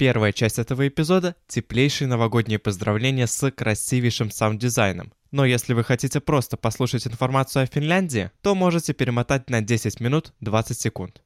Первая 0.00 0.32
часть 0.32 0.58
этого 0.58 0.88
эпизода– 0.88 1.36
теплейшие 1.46 2.08
новогодние 2.08 2.58
поздравления 2.58 3.26
с 3.26 3.50
красивейшим 3.50 4.30
саунд-дизайном. 4.30 5.12
Но 5.30 5.44
если 5.44 5.74
вы 5.74 5.84
хотите 5.84 6.20
просто 6.20 6.56
послушать 6.56 7.06
информацию 7.06 7.64
о 7.64 7.66
Финляндии, 7.66 8.30
то 8.40 8.54
можете 8.54 8.94
перемотать 8.94 9.50
на 9.50 9.60
10 9.60 10.00
минут 10.00 10.32
20 10.40 10.80
секунд. 10.80 11.20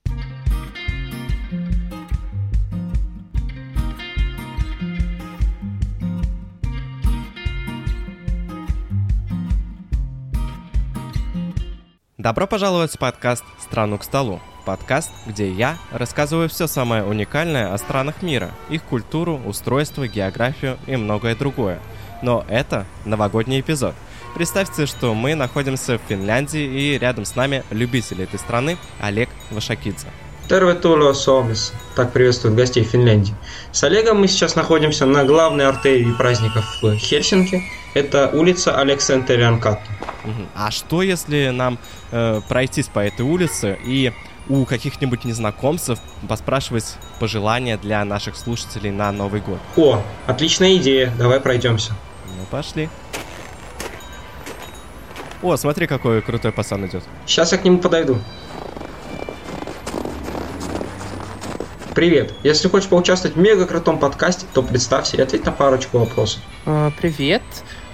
Добро 12.18 12.48
пожаловать 12.48 12.90
в 12.90 12.98
подкаст 12.98 13.44
«Страну 13.60 13.98
к 13.98 14.02
столу». 14.02 14.40
Подкаст, 14.64 15.10
где 15.26 15.50
я 15.50 15.76
рассказываю 15.92 16.48
все 16.48 16.66
самое 16.66 17.04
уникальное 17.04 17.72
о 17.72 17.78
странах 17.78 18.22
мира, 18.22 18.50
их 18.70 18.82
культуру, 18.82 19.40
устройство, 19.44 20.08
географию 20.08 20.78
и 20.86 20.96
многое 20.96 21.36
другое. 21.36 21.80
Но 22.22 22.44
это 22.48 22.86
новогодний 23.04 23.60
эпизод. 23.60 23.94
Представьте, 24.34 24.86
что 24.86 25.14
мы 25.14 25.34
находимся 25.34 25.98
в 25.98 26.02
Финляндии 26.08 26.62
и 26.62 26.98
рядом 26.98 27.24
с 27.24 27.36
нами 27.36 27.62
любитель 27.70 28.22
этой 28.22 28.38
страны 28.38 28.78
Олег 29.00 29.28
Вашакидзе. 29.50 30.08
Терветулио 30.48 31.14
Сомис. 31.14 31.72
Так 31.96 32.12
приветствуют 32.12 32.56
гостей 32.56 32.84
Финляндии. 32.84 33.34
С 33.72 33.82
Олегом 33.84 34.20
мы 34.20 34.28
сейчас 34.28 34.56
находимся 34.56 35.06
на 35.06 35.24
главной 35.24 35.66
артерии 35.66 36.12
праздников 36.12 36.64
в 36.82 36.96
Хельсинки. 36.96 37.62
Это 37.94 38.30
улица 38.32 38.78
Александрианкат. 38.78 39.80
А 40.54 40.70
что 40.70 41.02
если 41.02 41.50
нам 41.50 41.78
э, 42.10 42.40
пройтись 42.48 42.88
по 42.88 43.00
этой 43.00 43.22
улице 43.22 43.78
и 43.84 44.12
у 44.48 44.64
каких-нибудь 44.64 45.24
незнакомцев 45.24 45.98
поспрашивать 46.28 46.96
пожелания 47.18 47.76
для 47.76 48.04
наших 48.04 48.36
слушателей 48.36 48.90
на 48.90 49.10
Новый 49.12 49.40
год. 49.40 49.58
О, 49.76 50.02
отличная 50.26 50.76
идея, 50.76 51.12
давай 51.18 51.40
пройдемся. 51.40 51.92
Ну, 52.26 52.44
пошли. 52.50 52.88
О, 55.42 55.56
смотри, 55.56 55.86
какой 55.86 56.22
крутой 56.22 56.52
пацан 56.52 56.86
идет. 56.86 57.04
Сейчас 57.26 57.52
я 57.52 57.58
к 57.58 57.64
нему 57.64 57.78
подойду. 57.78 58.18
Привет. 61.94 62.34
Если 62.42 62.68
хочешь 62.68 62.88
поучаствовать 62.88 63.36
в 63.36 63.40
мега 63.40 63.66
крутом 63.66 63.98
подкасте, 63.98 64.46
то 64.52 64.62
представься 64.62 65.16
и 65.16 65.20
ответь 65.20 65.44
на 65.44 65.52
парочку 65.52 65.98
вопросов. 65.98 66.40
А, 66.66 66.90
привет. 66.98 67.42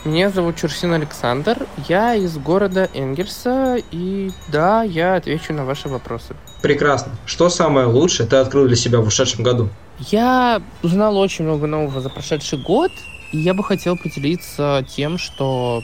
Меня 0.06 0.30
зовут 0.30 0.56
Чурсин 0.56 0.94
Александр, 0.94 1.66
я 1.86 2.14
из 2.14 2.38
города 2.38 2.88
Энгельса, 2.94 3.76
и 3.90 4.30
да, 4.48 4.82
я 4.82 5.16
отвечу 5.16 5.52
на 5.52 5.66
ваши 5.66 5.90
вопросы. 5.90 6.34
Прекрасно. 6.62 7.12
Что 7.26 7.50
самое 7.50 7.86
лучшее 7.86 8.26
ты 8.26 8.36
открыл 8.36 8.66
для 8.66 8.76
себя 8.76 9.00
в 9.00 9.06
ушедшем 9.06 9.44
году? 9.44 9.68
Я 9.98 10.62
узнал 10.82 11.18
очень 11.18 11.44
много 11.44 11.66
нового 11.66 12.00
за 12.00 12.08
прошедший 12.08 12.58
год, 12.58 12.90
и 13.32 13.40
я 13.40 13.52
бы 13.52 13.62
хотел 13.62 13.98
поделиться 13.98 14.82
тем, 14.88 15.18
что 15.18 15.82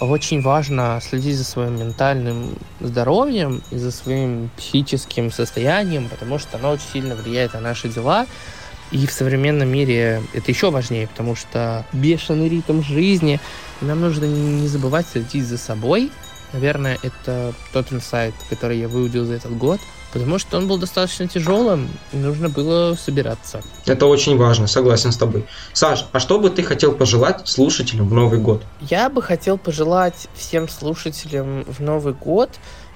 очень 0.00 0.40
важно 0.40 1.00
следить 1.02 1.36
за 1.36 1.44
своим 1.44 1.78
ментальным 1.78 2.56
здоровьем 2.80 3.62
и 3.70 3.76
за 3.76 3.90
своим 3.90 4.48
психическим 4.56 5.30
состоянием, 5.30 6.08
потому 6.08 6.38
что 6.38 6.56
оно 6.56 6.70
очень 6.70 6.88
сильно 6.94 7.14
влияет 7.14 7.52
на 7.52 7.60
наши 7.60 7.88
дела, 7.88 8.26
и 8.90 9.06
в 9.06 9.12
современном 9.12 9.68
мире 9.68 10.22
это 10.32 10.50
еще 10.50 10.70
важнее, 10.70 11.08
потому 11.08 11.36
что 11.36 11.84
бешеный 11.92 12.48
ритм 12.48 12.82
жизни, 12.82 13.40
нам 13.80 14.00
нужно 14.00 14.24
не 14.24 14.66
забывать 14.68 15.06
следить 15.06 15.46
за 15.46 15.58
собой. 15.58 16.10
Наверное, 16.52 16.98
это 17.02 17.52
тот 17.72 17.92
инсайт, 17.92 18.34
который 18.48 18.78
я 18.78 18.88
выудил 18.88 19.26
за 19.26 19.34
этот 19.34 19.56
год, 19.56 19.80
потому 20.14 20.38
что 20.38 20.56
он 20.56 20.66
был 20.66 20.78
достаточно 20.78 21.28
тяжелым, 21.28 21.90
и 22.12 22.16
нужно 22.16 22.48
было 22.48 22.94
собираться. 22.94 23.60
Это 23.84 24.06
очень 24.06 24.38
важно, 24.38 24.66
согласен 24.66 25.12
с 25.12 25.18
тобой. 25.18 25.44
Саш, 25.74 26.06
а 26.12 26.20
что 26.20 26.38
бы 26.38 26.48
ты 26.48 26.62
хотел 26.62 26.92
пожелать 26.92 27.46
слушателям 27.46 28.08
в 28.08 28.14
Новый 28.14 28.40
год? 28.40 28.62
Я 28.80 29.10
бы 29.10 29.20
хотел 29.20 29.58
пожелать 29.58 30.28
всем 30.34 30.68
слушателям 30.68 31.64
в 31.64 31.80
Новый 31.80 32.14
год 32.14 32.50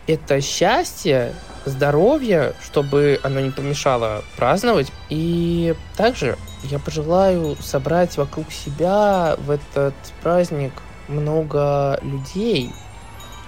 это 0.06 0.40
счастье, 0.40 1.34
здоровье, 1.64 2.54
чтобы 2.62 3.20
оно 3.22 3.40
не 3.40 3.50
помешало 3.50 4.22
праздновать. 4.36 4.92
И 5.08 5.74
также 5.96 6.36
я 6.64 6.78
пожелаю 6.78 7.56
собрать 7.60 8.16
вокруг 8.16 8.50
себя 8.52 9.36
в 9.38 9.50
этот 9.50 9.94
праздник 10.22 10.72
много 11.08 11.98
людей, 12.02 12.72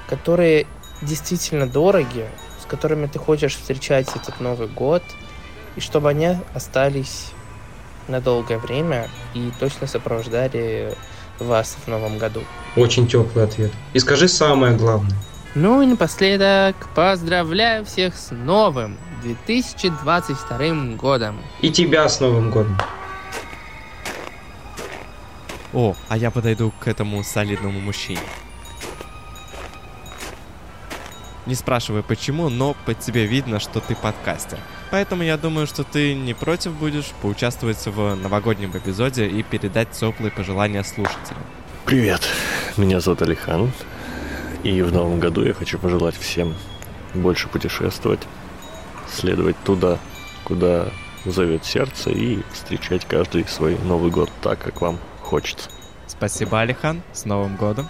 которые 0.08 0.66
действительно 1.02 1.66
дороги, 1.68 2.26
с 2.62 2.66
которыми 2.66 3.06
ты 3.06 3.18
хочешь 3.18 3.56
встречать 3.56 4.08
этот 4.14 4.40
Новый 4.40 4.68
год, 4.68 5.02
и 5.76 5.80
чтобы 5.80 6.10
они 6.10 6.36
остались 6.54 7.30
на 8.08 8.20
долгое 8.20 8.58
время 8.58 9.08
и 9.34 9.50
точно 9.58 9.86
сопровождали 9.86 10.94
вас 11.38 11.76
в 11.84 11.88
новом 11.88 12.18
году. 12.18 12.42
Очень 12.76 13.06
теплый 13.08 13.44
ответ. 13.44 13.72
И 13.92 13.98
скажи 13.98 14.28
самое 14.28 14.76
главное. 14.76 15.16
Ну 15.56 15.82
и 15.82 15.86
напоследок 15.86 16.74
поздравляю 16.96 17.84
всех 17.84 18.16
с 18.16 18.32
новым 18.32 18.98
2022 19.22 20.96
годом. 20.96 21.40
И 21.60 21.70
тебя 21.70 22.08
с 22.08 22.18
Новым 22.18 22.50
годом. 22.50 22.76
О, 25.72 25.94
а 26.08 26.16
я 26.16 26.32
подойду 26.32 26.72
к 26.80 26.88
этому 26.88 27.22
солидному 27.22 27.78
мужчине. 27.78 28.18
Не 31.46 31.54
спрашивай 31.54 32.02
почему, 32.02 32.48
но 32.48 32.74
по 32.84 32.94
тебе 32.94 33.26
видно, 33.26 33.60
что 33.60 33.78
ты 33.78 33.94
подкастер. 33.94 34.58
Поэтому 34.90 35.22
я 35.22 35.36
думаю, 35.36 35.68
что 35.68 35.84
ты 35.84 36.14
не 36.14 36.34
против 36.34 36.72
будешь 36.72 37.12
поучаствовать 37.22 37.86
в 37.86 38.16
новогоднем 38.16 38.76
эпизоде 38.76 39.28
и 39.28 39.44
передать 39.44 39.92
теплые 39.92 40.32
пожелания 40.32 40.82
слушателям. 40.82 41.44
Привет, 41.84 42.22
меня 42.76 42.98
зовут 42.98 43.22
Алихан. 43.22 43.70
И 44.64 44.80
в 44.80 44.92
новом 44.94 45.20
году 45.20 45.44
я 45.44 45.52
хочу 45.52 45.78
пожелать 45.78 46.16
всем 46.16 46.54
больше 47.12 47.48
путешествовать, 47.48 48.20
следовать 49.06 49.56
туда, 49.62 49.98
куда 50.44 50.88
зовет 51.26 51.66
сердце 51.66 52.10
и 52.10 52.38
встречать 52.50 53.04
каждый 53.04 53.46
свой 53.46 53.76
Новый 53.84 54.10
год 54.10 54.30
так, 54.42 54.58
как 54.58 54.80
вам 54.80 54.98
хочется. 55.20 55.68
Спасибо, 56.06 56.60
Алихан. 56.60 57.02
С 57.12 57.26
Новым 57.26 57.56
годом. 57.56 57.88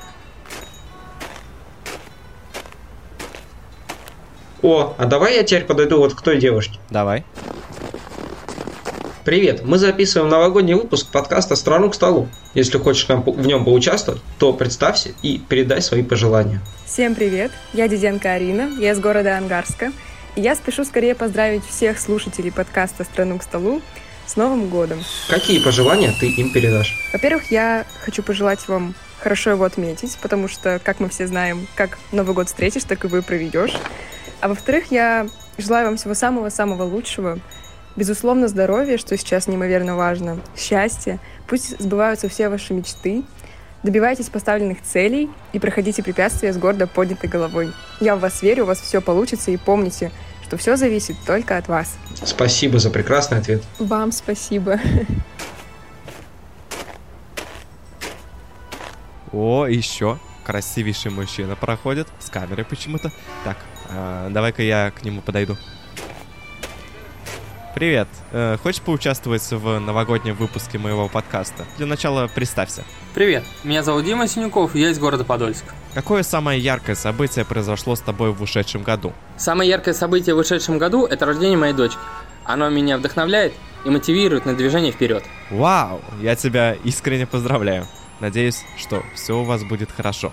О, 4.60 4.94
а 4.98 5.06
давай 5.06 5.36
я 5.36 5.44
теперь 5.44 5.64
подойду 5.64 5.98
вот 5.98 6.14
к 6.14 6.22
той 6.22 6.38
девушке. 6.38 6.80
Давай. 6.90 7.24
Привет, 9.24 9.62
мы 9.64 9.78
записываем 9.78 10.28
новогодний 10.28 10.74
выпуск 10.74 11.06
подкаста 11.10 11.56
«Страну 11.56 11.88
к 11.88 11.94
столу». 11.94 12.28
Если 12.52 12.76
хочешь 12.76 13.08
в 13.08 13.46
нем 13.46 13.64
поучаствовать, 13.64 14.20
то 14.38 14.52
представься 14.52 15.12
и 15.22 15.38
передай 15.38 15.80
свои 15.80 16.02
пожелания. 16.02 16.60
Всем 16.84 17.14
привет, 17.14 17.50
я 17.72 17.88
Диденко 17.88 18.30
Арина, 18.30 18.70
я 18.78 18.90
из 18.90 19.00
города 19.00 19.38
Ангарска. 19.38 19.92
И 20.36 20.42
я 20.42 20.54
спешу 20.54 20.84
скорее 20.84 21.14
поздравить 21.14 21.64
всех 21.64 21.98
слушателей 21.98 22.52
подкаста 22.52 23.04
«Страну 23.04 23.38
к 23.38 23.44
столу» 23.44 23.80
с 24.26 24.36
Новым 24.36 24.68
годом. 24.68 24.98
Какие 25.30 25.58
пожелания 25.64 26.12
ты 26.20 26.28
им 26.28 26.52
передашь? 26.52 26.94
Во-первых, 27.14 27.50
я 27.50 27.86
хочу 28.04 28.22
пожелать 28.22 28.68
вам 28.68 28.94
хорошо 29.20 29.52
его 29.52 29.64
отметить, 29.64 30.18
потому 30.20 30.48
что, 30.48 30.78
как 30.84 31.00
мы 31.00 31.08
все 31.08 31.26
знаем, 31.26 31.66
как 31.76 31.98
Новый 32.12 32.34
год 32.34 32.48
встретишь, 32.48 32.84
так 32.84 33.06
и 33.06 33.08
вы 33.08 33.22
проведешь. 33.22 33.72
А 34.42 34.48
во-вторых, 34.48 34.90
я 34.90 35.26
желаю 35.56 35.86
вам 35.86 35.96
всего 35.96 36.12
самого-самого 36.12 36.82
лучшего, 36.82 37.38
Безусловно, 37.96 38.48
здоровье, 38.48 38.98
что 38.98 39.16
сейчас 39.16 39.46
неимоверно 39.46 39.94
важно, 39.96 40.40
счастье, 40.56 41.20
пусть 41.46 41.80
сбываются 41.80 42.28
все 42.28 42.48
ваши 42.48 42.74
мечты, 42.74 43.22
добивайтесь 43.84 44.28
поставленных 44.30 44.82
целей 44.82 45.30
и 45.52 45.60
проходите 45.60 46.02
препятствия 46.02 46.52
с 46.52 46.56
гордо 46.56 46.88
поднятой 46.88 47.30
головой. 47.30 47.72
Я 48.00 48.16
в 48.16 48.20
вас 48.20 48.42
верю, 48.42 48.64
у 48.64 48.66
вас 48.66 48.80
все 48.80 49.00
получится 49.00 49.52
и 49.52 49.56
помните, 49.56 50.10
что 50.42 50.56
все 50.56 50.76
зависит 50.76 51.16
только 51.24 51.56
от 51.56 51.68
вас. 51.68 51.96
Спасибо 52.24 52.80
за 52.80 52.90
прекрасный 52.90 53.38
ответ. 53.38 53.62
Вам 53.78 54.10
спасибо. 54.10 54.80
О, 59.32 59.66
еще 59.66 60.18
красивейший 60.44 61.10
мужчина 61.10 61.56
проходит 61.56 62.08
с 62.20 62.28
камерой 62.28 62.64
почему-то. 62.64 63.12
Так, 63.44 63.56
э, 63.88 64.28
давай-ка 64.30 64.62
я 64.62 64.90
к 64.90 65.04
нему 65.04 65.22
подойду. 65.22 65.56
Привет. 67.74 68.06
Э, 68.30 68.56
хочешь 68.62 68.80
поучаствовать 68.80 69.42
в 69.50 69.80
новогоднем 69.80 70.36
выпуске 70.36 70.78
моего 70.78 71.08
подкаста? 71.08 71.64
Для 71.76 71.86
начала 71.86 72.28
представься. 72.32 72.84
Привет. 73.14 73.42
Меня 73.64 73.82
зовут 73.82 74.04
Дима 74.04 74.28
Синюков, 74.28 74.76
я 74.76 74.90
из 74.90 74.98
города 75.00 75.24
Подольск. 75.24 75.64
Какое 75.92 76.22
самое 76.22 76.60
яркое 76.60 76.94
событие 76.94 77.44
произошло 77.44 77.96
с 77.96 78.00
тобой 78.00 78.30
в 78.30 78.40
ушедшем 78.40 78.84
году? 78.84 79.12
Самое 79.36 79.68
яркое 79.68 79.92
событие 79.92 80.36
в 80.36 80.38
ушедшем 80.38 80.78
году– 80.78 81.04
это 81.10 81.26
рождение 81.26 81.58
моей 81.58 81.74
дочки. 81.74 81.98
Оно 82.44 82.68
меня 82.68 82.96
вдохновляет 82.96 83.52
и 83.84 83.90
мотивирует 83.90 84.46
на 84.46 84.54
движение 84.54 84.92
вперед. 84.92 85.24
Вау! 85.50 86.00
Я 86.20 86.36
тебя 86.36 86.76
искренне 86.84 87.26
поздравляю. 87.26 87.86
Надеюсь, 88.20 88.64
что 88.76 89.02
все 89.16 89.36
у 89.36 89.42
вас 89.42 89.64
будет 89.64 89.90
хорошо. 89.90 90.32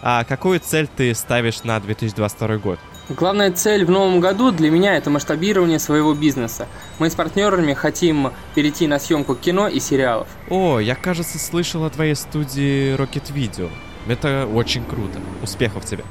А 0.00 0.24
какую 0.24 0.60
цель 0.60 0.88
ты 0.88 1.14
ставишь 1.14 1.62
на 1.62 1.78
2022 1.78 2.56
год? 2.56 2.78
Главная 3.10 3.50
цель 3.50 3.84
в 3.84 3.90
новом 3.90 4.20
году 4.20 4.52
для 4.52 4.70
меня 4.70 4.96
это 4.96 5.10
масштабирование 5.10 5.80
своего 5.80 6.14
бизнеса. 6.14 6.68
Мы 7.00 7.10
с 7.10 7.14
партнерами 7.16 7.74
хотим 7.74 8.30
перейти 8.54 8.86
на 8.86 9.00
съемку 9.00 9.34
кино 9.34 9.66
и 9.66 9.80
сериалов. 9.80 10.28
О, 10.48 10.78
я, 10.78 10.94
кажется, 10.94 11.40
слышал 11.40 11.84
о 11.84 11.90
твоей 11.90 12.14
студии 12.14 12.94
Rocket 12.94 13.34
Video. 13.34 13.68
Это 14.06 14.46
очень 14.46 14.84
круто. 14.84 15.18
Успехов 15.42 15.84
тебе. 15.84 16.04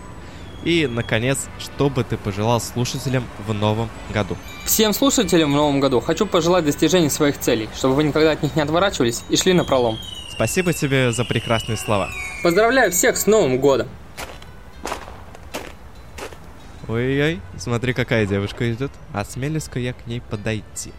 И, 0.66 0.88
наконец, 0.88 1.48
что 1.58 1.90
бы 1.90 2.04
ты 2.04 2.18
пожелал 2.18 2.60
слушателям 2.60 3.24
в 3.48 3.54
новом 3.54 3.90
году? 4.14 4.36
Всем 4.66 4.92
слушателям 4.92 5.54
в 5.54 5.56
новом 5.56 5.80
году 5.80 6.02
хочу 6.02 6.26
пожелать 6.26 6.66
достижения 6.66 7.10
своих 7.10 7.40
целей, 7.40 7.70
чтобы 7.78 7.96
вы 7.96 8.04
никогда 8.04 8.32
от 8.32 8.44
них 8.44 8.58
не 8.58 8.62
отворачивались 8.62 9.24
и 9.30 9.38
шли 9.38 9.54
на 9.54 9.64
пролом. 9.64 9.98
Спасибо 10.34 10.74
тебе 10.74 11.14
за 11.14 11.24
прекрасные 11.24 11.78
слова. 11.78 12.10
Поздравляю 12.44 12.92
всех 12.92 13.16
с 13.16 13.26
Новым 13.26 13.58
годом! 13.60 13.88
Ой-ой, 16.90 17.40
смотри, 17.56 17.94
какая 17.94 18.26
девушка 18.26 18.74
идет. 18.74 18.92
Осмелюсь-ка 19.14 19.78
я 19.78 19.94
к 19.94 20.08
ней 20.08 20.22
подойти. 20.22 20.92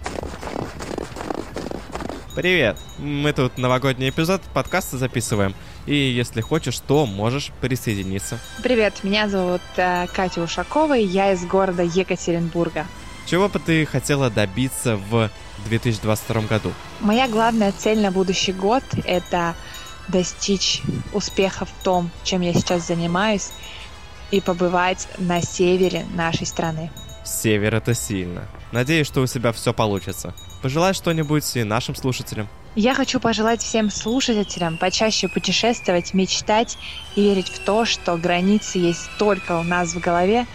Привет! 2.37 2.79
Мы 2.99 3.33
тут 3.33 3.59
новогодний 3.59 4.11
эпизод 4.11 4.41
подкаста 4.55 4.99
записываем. 4.99 5.53
И 5.87 5.97
если 5.97 6.43
хочешь, 6.43 6.79
то 6.79 7.07
можешь 7.07 7.51
присоединиться. 7.61 8.39
Привет, 8.63 9.03
меня 9.03 9.29
зовут 9.29 9.63
э, 9.77 10.07
Катя 10.15 10.43
Ушакова, 10.43 10.97
и 10.97 11.05
я 11.05 11.33
из 11.33 11.45
города 11.45 11.83
Екатеринбурга. 11.83 12.87
Чего 13.27 13.49
бы 13.49 13.59
ты 13.59 13.85
хотела 13.85 14.31
добиться 14.31 14.97
в 14.97 15.29
2022 15.67 16.43
году? 16.43 16.73
Моя 17.01 17.27
главная 17.27 17.73
цель 17.73 17.99
на 17.99 18.13
будущий 18.13 18.53
год– 18.53 18.85
это 19.05 19.57
достичь 20.07 20.83
успеха 21.13 21.65
в 21.65 21.83
том, 21.83 22.11
чем 22.23 22.43
я 22.43 22.55
сейчас 22.55 22.87
занимаюсь, 22.87 23.51
и 24.31 24.41
побывать 24.41 25.09
на 25.19 25.41
севере 25.43 26.07
нашей 26.15 26.47
страны. 26.47 26.91
Север 27.25 27.75
это 27.75 27.95
сильно. 27.95 28.43
Надеюсь, 28.73 29.07
что 29.07 29.21
у 29.21 29.27
тебя 29.27 29.53
все 29.53 29.73
получится. 29.73 30.35
Пожелай 30.63 30.95
что-нибудь 30.95 31.57
и 31.57 31.65
нашим 31.65 31.95
слушателям. 31.95 32.49
Я 32.77 32.95
хочу 32.95 33.19
пожелать 33.19 33.61
всем 33.61 33.91
слушателям 33.91 34.77
почаще 34.79 35.29
путешествовать, 35.29 36.15
мечтать 36.15 36.79
и 37.17 37.23
верить 37.23 37.49
в 37.49 37.59
то, 37.61 37.85
что 37.85 38.17
границы 38.17 38.79
есть 38.79 39.11
только 39.19 39.59
у 39.59 39.65
нас 39.65 39.93
в 39.93 40.01
голове, 40.01 40.47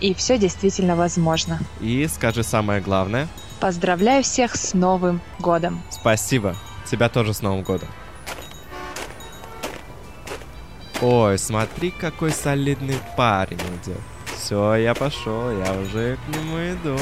и 0.00 0.14
все 0.14 0.36
действительно 0.36 0.96
возможно. 0.96 1.60
И 1.80 2.08
скажи 2.08 2.42
самое 2.42 2.80
главное. 2.80 3.28
Поздравляю 3.60 4.24
всех 4.24 4.56
с 4.56 4.74
Новым 4.74 5.20
годом. 5.38 5.80
Спасибо. 5.90 6.56
Тебя 6.90 7.08
тоже 7.08 7.34
с 7.34 7.42
Новым 7.42 7.62
годом. 7.62 7.88
Ой, 11.02 11.38
смотри, 11.38 11.92
какой 11.92 12.30
солидный 12.30 12.98
парень 13.16 13.58
идет. 13.82 13.96
Все, 14.36 14.74
я 14.74 14.94
пошел, 14.94 15.50
я 15.50 15.72
уже 15.72 16.18
к 16.26 16.36
нему 16.36 16.58
иду. 16.58 16.98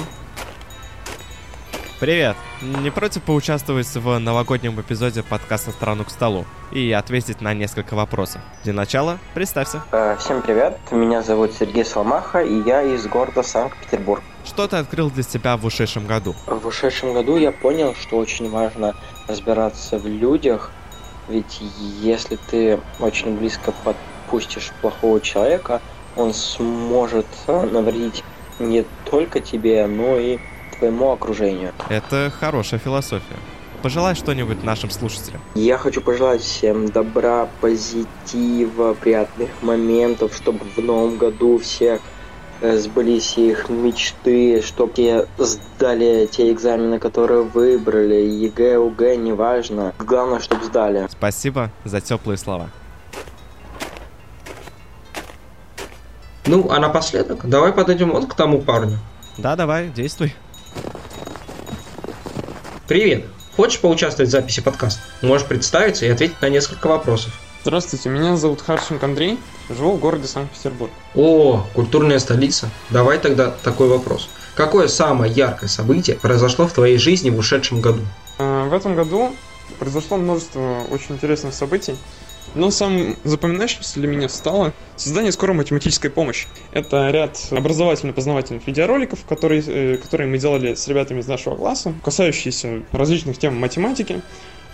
Привет! 1.98 2.36
Не 2.62 2.90
против 2.90 3.24
поучаствовать 3.24 3.92
в 3.92 4.18
новогоднем 4.18 4.80
эпизоде 4.80 5.24
подкаста 5.24 5.72
«Страну 5.72 6.04
к 6.04 6.10
столу» 6.10 6.44
и 6.70 6.92
ответить 6.92 7.40
на 7.40 7.54
несколько 7.54 7.94
вопросов? 7.94 8.40
Для 8.62 8.72
начала 8.72 9.18
представься. 9.34 9.82
Э, 9.90 10.16
Всем 10.20 10.42
привет, 10.42 10.78
меня 10.92 11.22
зовут 11.22 11.52
Сергей 11.54 11.84
Соломаха, 11.84 12.40
и 12.40 12.62
я 12.62 12.82
из 12.82 13.04
города 13.08 13.42
Санкт-Петербург. 13.42 14.22
Что 14.44 14.68
ты 14.68 14.76
открыл 14.76 15.10
для 15.10 15.24
себя 15.24 15.56
в 15.56 15.64
ушедшем 15.64 16.06
году? 16.06 16.36
В 16.46 16.64
ушедшем 16.68 17.14
году 17.14 17.36
я 17.36 17.50
понял, 17.50 17.96
что 18.00 18.18
очень 18.18 18.48
важно 18.48 18.94
разбираться 19.26 19.98
в 19.98 20.06
людях, 20.06 20.70
ведь 21.28 21.60
если 22.00 22.36
ты 22.50 22.80
очень 23.00 23.36
близко 23.36 23.72
подпустишь 23.84 24.72
плохого 24.80 25.20
человека, 25.20 25.80
он 26.16 26.34
сможет 26.34 27.26
навредить 27.46 28.24
не 28.58 28.84
только 29.04 29.40
тебе, 29.40 29.86
но 29.86 30.18
и 30.18 30.38
твоему 30.78 31.10
окружению. 31.10 31.72
Это 31.88 32.32
хорошая 32.38 32.80
философия. 32.80 33.36
Пожелай 33.82 34.16
что-нибудь 34.16 34.64
нашим 34.64 34.90
слушателям. 34.90 35.40
Я 35.54 35.78
хочу 35.78 36.00
пожелать 36.00 36.42
всем 36.42 36.88
добра, 36.88 37.48
позитива, 37.60 38.94
приятных 38.94 39.50
моментов, 39.62 40.34
чтобы 40.34 40.64
в 40.64 40.78
новом 40.78 41.16
году 41.16 41.58
всех 41.58 42.00
сбылись 42.60 43.36
их 43.36 43.68
мечты, 43.68 44.62
чтобы 44.62 44.92
те 44.92 45.26
сдали 45.38 46.28
те 46.30 46.50
экзамены, 46.52 46.98
которые 46.98 47.42
выбрали, 47.42 48.16
ЕГЭ, 48.16 48.78
ОГЭ, 48.78 49.16
неважно. 49.16 49.94
Главное, 49.98 50.40
чтобы 50.40 50.64
сдали. 50.64 51.06
Спасибо 51.10 51.70
за 51.84 52.00
теплые 52.00 52.36
слова. 52.36 52.70
Ну, 56.46 56.70
а 56.70 56.78
напоследок, 56.78 57.46
давай 57.48 57.72
подойдем 57.72 58.10
вот 58.10 58.32
к 58.32 58.34
тому 58.34 58.62
парню. 58.62 58.98
Да, 59.36 59.54
давай, 59.54 59.88
действуй. 59.88 60.34
Привет! 62.88 63.26
Хочешь 63.54 63.80
поучаствовать 63.80 64.30
в 64.30 64.32
записи 64.32 64.62
подкаста? 64.62 65.02
Можешь 65.20 65.46
представиться 65.46 66.06
и 66.06 66.08
ответить 66.08 66.40
на 66.40 66.48
несколько 66.48 66.86
вопросов. 66.86 67.32
Здравствуйте, 67.62 68.08
меня 68.08 68.36
зовут 68.36 68.62
Харченко 68.62 69.04
Андрей, 69.04 69.38
живу 69.74 69.92
в 69.92 70.00
городе 70.00 70.26
Санкт-Петербург. 70.26 70.90
О, 71.14 71.66
культурная 71.74 72.18
столица. 72.18 72.70
Давай 72.90 73.18
тогда 73.18 73.50
такой 73.50 73.88
вопрос. 73.88 74.28
Какое 74.54 74.88
самое 74.88 75.32
яркое 75.32 75.68
событие 75.68 76.16
произошло 76.16 76.66
в 76.66 76.72
твоей 76.72 76.98
жизни 76.98 77.30
в 77.30 77.38
ушедшем 77.38 77.80
году? 77.80 78.00
А, 78.38 78.68
В 78.68 78.74
этом 78.74 78.94
году 78.96 79.32
произошло 79.78 80.16
множество 80.16 80.82
очень 80.90 81.14
интересных 81.14 81.54
событий, 81.54 81.94
но 82.54 82.70
самым 82.70 83.16
запоминающимся 83.24 84.00
для 84.00 84.08
меня 84.08 84.28
стало 84.28 84.72
создание 84.96 85.32
скорой 85.32 85.54
математической 85.54 86.08
помощи. 86.08 86.48
Это 86.72 87.10
ряд 87.10 87.38
образовательно-познавательных 87.50 88.66
видеороликов, 88.66 89.24
которые, 89.28 89.62
э, 89.66 89.96
которые 89.98 90.28
мы 90.28 90.38
делали 90.38 90.74
с 90.74 90.88
ребятами 90.88 91.20
из 91.20 91.28
нашего 91.28 91.56
класса, 91.56 91.94
касающиеся 92.02 92.82
различных 92.92 93.38
тем 93.38 93.56
математики. 93.58 94.22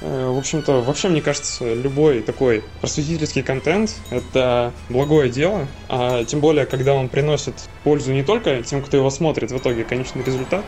Э, 0.04 0.30
В 0.30 0.38
общем-то, 0.38 0.82
вообще, 0.82 1.08
мне 1.08 1.22
кажется, 1.22 1.72
любой 1.72 2.20
такой 2.20 2.62
просветительский 2.80 3.42
контент– 3.42 3.96
это 4.10 4.72
благое 4.90 5.30
дело, 5.30 5.66
а 5.88 6.24
тем 6.24 6.40
более, 6.40 6.66
когда 6.66 6.92
он 6.94 7.08
приносит 7.08 7.54
пользу 7.84 8.12
не 8.12 8.22
только 8.22 8.62
тем, 8.62 8.82
кто 8.82 8.98
его 8.98 9.08
смотрит 9.08 9.50
в 9.50 9.56
итоге, 9.56 9.84
конечный 9.84 10.22
результат, 10.22 10.64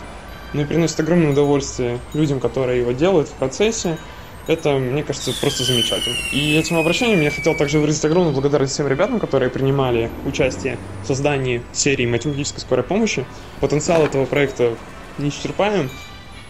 но 0.55 0.62
и 0.62 0.65
приносит 0.65 0.99
огромное 1.00 1.33
удовольствие 1.33 1.99
людям, 2.15 2.41
которые 2.41 2.81
его 2.81 2.93
делают 2.93 3.29
в 3.29 3.33
процессе. 3.33 3.99
Это, 4.47 4.79
мне 4.79 5.03
кажется, 5.03 5.33
просто 5.41 5.65
замечательно. 5.65 6.15
И 6.33 6.56
этим 6.56 6.79
обращением 6.79 7.21
я 7.21 7.31
хотел 7.31 7.56
также 7.56 7.81
выразить 7.81 8.05
огромную 8.05 8.33
благодарность 8.33 8.75
всем 8.75 8.87
ребятам, 8.87 9.19
которые 9.19 9.50
принимали 9.50 10.09
участие 10.25 10.79
в 11.03 11.06
создании 11.09 11.62
серии 11.73 12.06
математической 12.06 12.61
скорой 12.61 12.85
помощи. 12.85 13.27
Потенциал 13.61 14.05
этого 14.05 14.25
проекта 14.25 14.77
неисчерпаем, 15.19 15.91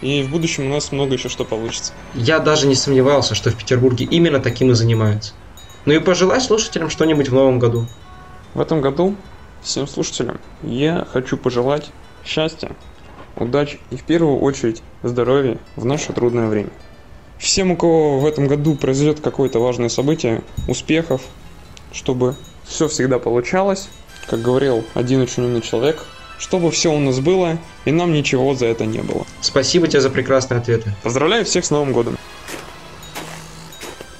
и 0.00 0.22
в 0.22 0.30
будущем 0.30 0.66
у 0.66 0.68
нас 0.68 0.92
много 0.92 1.14
еще 1.14 1.28
что 1.28 1.44
получится. 1.44 1.92
Я 2.14 2.38
даже 2.38 2.66
не 2.66 2.74
сомневался, 2.74 3.34
что 3.34 3.50
в 3.50 3.56
Петербурге 3.56 4.06
именно 4.10 4.40
таким 4.40 4.70
и 4.70 4.74
занимаются. 4.74 5.32
Ну 5.84 5.94
и 5.94 5.98
пожелай 5.98 6.40
слушателям 6.40 6.90
что-нибудь 6.90 7.28
в 7.28 7.34
новом 7.34 7.58
году. 7.58 7.86
В 8.54 8.60
этом 8.60 8.80
году 8.80 9.14
всем 9.62 9.86
слушателям 9.86 10.40
я 10.62 11.06
хочу 11.12 11.36
пожелать 11.36 11.90
счастья, 12.24 12.70
удачи 13.36 13.80
и 13.90 13.96
в 13.96 14.02
первую 14.02 14.38
очередь 14.38 14.82
здоровья 15.02 15.58
в 15.76 15.84
наше 15.84 16.12
трудное 16.12 16.48
время. 16.48 16.70
Всем, 17.38 17.70
у 17.70 17.76
кого 17.76 18.18
в 18.18 18.26
этом 18.26 18.48
году 18.48 18.74
произойдет 18.74 19.20
какое-то 19.20 19.58
важное 19.58 19.88
событие, 19.88 20.42
успехов, 20.68 21.20
чтобы 21.92 22.34
все 22.64 22.88
всегда 22.88 23.18
получалось, 23.18 23.88
как 24.26 24.40
говорил 24.42 24.84
один 24.94 25.20
очень 25.20 25.44
умный 25.44 25.60
человек, 25.60 26.04
чтобы 26.38 26.70
все 26.70 26.92
у 26.92 26.98
нас 26.98 27.20
было, 27.20 27.58
и 27.84 27.92
нам 27.92 28.12
ничего 28.12 28.54
за 28.54 28.66
это 28.66 28.86
не 28.86 29.00
было. 29.00 29.26
Спасибо 29.40 29.88
тебе 29.88 30.00
за 30.00 30.10
прекрасные 30.10 30.58
ответы. 30.58 30.94
Поздравляю 31.02 31.44
всех 31.44 31.64
с 31.64 31.70
Новым 31.70 31.92
годом! 31.92 32.18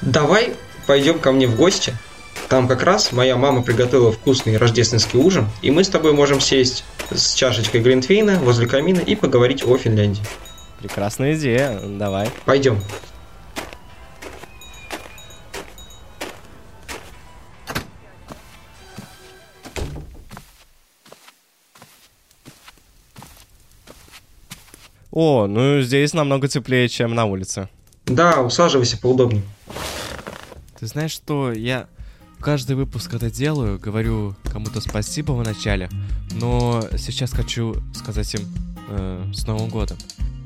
Давай 0.00 0.54
пойдем 0.86 1.18
ко 1.18 1.32
мне 1.32 1.46
в 1.46 1.56
гости. 1.56 1.94
Там 2.48 2.68
как 2.68 2.84
раз 2.84 3.10
моя 3.10 3.36
мама 3.36 3.62
приготовила 3.62 4.12
вкусный 4.12 4.56
рождественский 4.56 5.18
ужин, 5.18 5.48
и 5.62 5.70
мы 5.70 5.82
с 5.82 5.88
тобой 5.88 6.12
можем 6.12 6.40
сесть 6.40 6.84
с 7.10 7.34
чашечкой 7.34 7.80
глинтвейна 7.80 8.38
возле 8.38 8.66
камина 8.68 9.00
и 9.00 9.16
поговорить 9.16 9.64
о 9.66 9.76
Финляндии. 9.76 10.22
Прекрасная 10.78 11.34
идея, 11.34 11.80
давай. 11.84 12.30
Пойдем. 12.44 12.80
О, 25.18 25.46
ну 25.46 25.80
здесь 25.80 26.12
намного 26.12 26.46
теплее, 26.46 26.90
чем 26.90 27.14
на 27.14 27.24
улице. 27.24 27.70
Да, 28.04 28.42
усаживайся 28.42 28.98
поудобнее. 28.98 29.42
Ты 30.78 30.86
знаешь 30.86 31.12
что, 31.12 31.52
я 31.52 31.86
каждый 32.38 32.76
выпуск 32.76 33.14
это 33.14 33.30
делаю, 33.30 33.78
говорю 33.78 34.34
кому-то 34.52 34.82
спасибо 34.82 35.32
в 35.32 35.42
начале, 35.42 35.88
но 36.32 36.84
сейчас 36.98 37.30
хочу 37.30 37.76
сказать 37.94 38.34
им 38.34 38.42
э, 38.90 39.24
с 39.32 39.46
Новым 39.46 39.70
годом. 39.70 39.96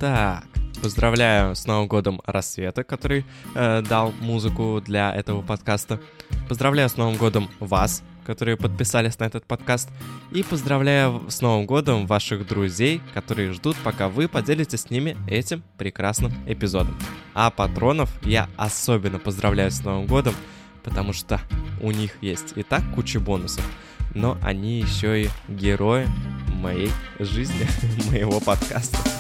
Так, 0.01 0.45
поздравляю 0.81 1.55
с 1.55 1.67
Новым 1.67 1.87
годом 1.87 2.23
Рассвета, 2.25 2.85
который 2.85 3.27
э, 3.55 3.83
дал 3.87 4.15
музыку 4.21 4.83
для 4.83 5.15
этого 5.15 5.43
подкаста. 5.43 6.01
Поздравляю 6.49 6.89
с 6.89 6.97
Новым 6.97 7.19
годом 7.19 7.51
вас, 7.61 8.03
которые 8.25 8.57
подписались 8.57 9.19
на 9.19 9.25
этот 9.25 9.45
подкаст. 9.45 9.91
И 10.33 10.43
поздравляю 10.43 11.23
с 11.29 11.43
Новым 11.43 11.67
годом 11.67 12.07
ваших 12.07 12.47
друзей, 12.47 13.03
которые 13.13 13.53
ждут, 13.53 13.77
пока 13.85 14.09
вы 14.09 14.27
поделитесь 14.27 14.81
с 14.81 14.91
ними 14.91 15.19
этим 15.29 15.63
прекрасным 15.77 16.33
эпизодом. 16.47 16.97
А 17.35 17.51
патронов 17.51 18.11
я 18.25 18.49
особенно 18.57 19.19
поздравляю 19.19 19.71
с 19.71 19.85
Новым 19.85 20.07
годом, 20.07 20.35
потому 20.83 21.13
что 21.13 21.43
у 21.83 21.91
них 21.91 22.17
есть 22.23 22.55
и 22.57 22.63
так 22.63 22.81
куча 22.95 23.21
бонусов, 23.21 23.71
но 24.15 24.39
они 24.43 24.81
еще 24.81 25.25
и 25.25 25.29
герои 25.47 26.09
моей 26.55 26.91
жизни, 27.19 27.69
моего 28.11 28.41
подкаста. 28.41 29.20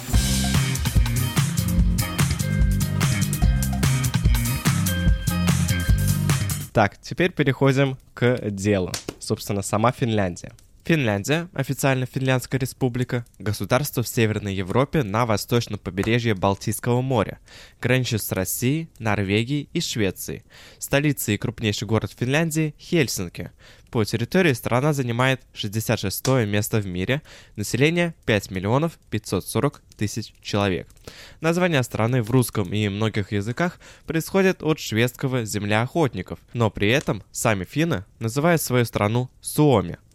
Так, 6.72 6.98
теперь 6.98 7.32
переходим 7.32 7.96
к 8.14 8.50
делу. 8.50 8.92
Собственно, 9.18 9.62
сама 9.62 9.92
Финляндия. 9.92 10.52
Финляндия, 10.84 11.48
официально 11.52 12.06
Финляндская 12.06 12.58
республика, 12.58 13.26
государство 13.38 14.02
в 14.02 14.08
Северной 14.08 14.54
Европе 14.54 15.02
на 15.02 15.26
восточном 15.26 15.78
побережье 15.78 16.34
Балтийского 16.34 17.02
моря, 17.02 17.38
граничит 17.80 18.22
с 18.22 18.32
Россией, 18.32 18.88
Норвегией 18.98 19.68
и 19.74 19.80
Швецией. 19.80 20.42
Столица 20.78 21.32
и 21.32 21.36
крупнейший 21.36 21.86
город 21.86 22.12
Финляндии– 22.18 22.74
Хельсинки. 22.78 23.52
По 23.90 24.04
территории 24.04 24.54
страна 24.54 24.92
занимает 24.92 25.42
66 25.52 26.26
место 26.46 26.78
в 26.80 26.86
мире, 26.86 27.22
население 27.56 28.14
5 28.24 28.50
миллионов 28.50 28.98
540 29.10 29.82
тысяч 29.96 30.32
человек. 30.40 30.88
Название 31.40 31.82
страны 31.82 32.22
в 32.22 32.30
русском 32.30 32.72
и 32.72 32.88
многих 32.88 33.32
языках 33.32 33.80
происходит 34.06 34.62
от 34.62 34.80
шведского 34.80 35.44
«земля 35.44 35.82
охотников», 35.82 36.38
но 36.54 36.70
при 36.70 36.88
этом 36.88 37.22
сами 37.30 37.64
финны 37.64 38.06
называют 38.18 38.62
свою 38.62 38.86
страну 38.86 39.28
Суоми– 39.40 39.98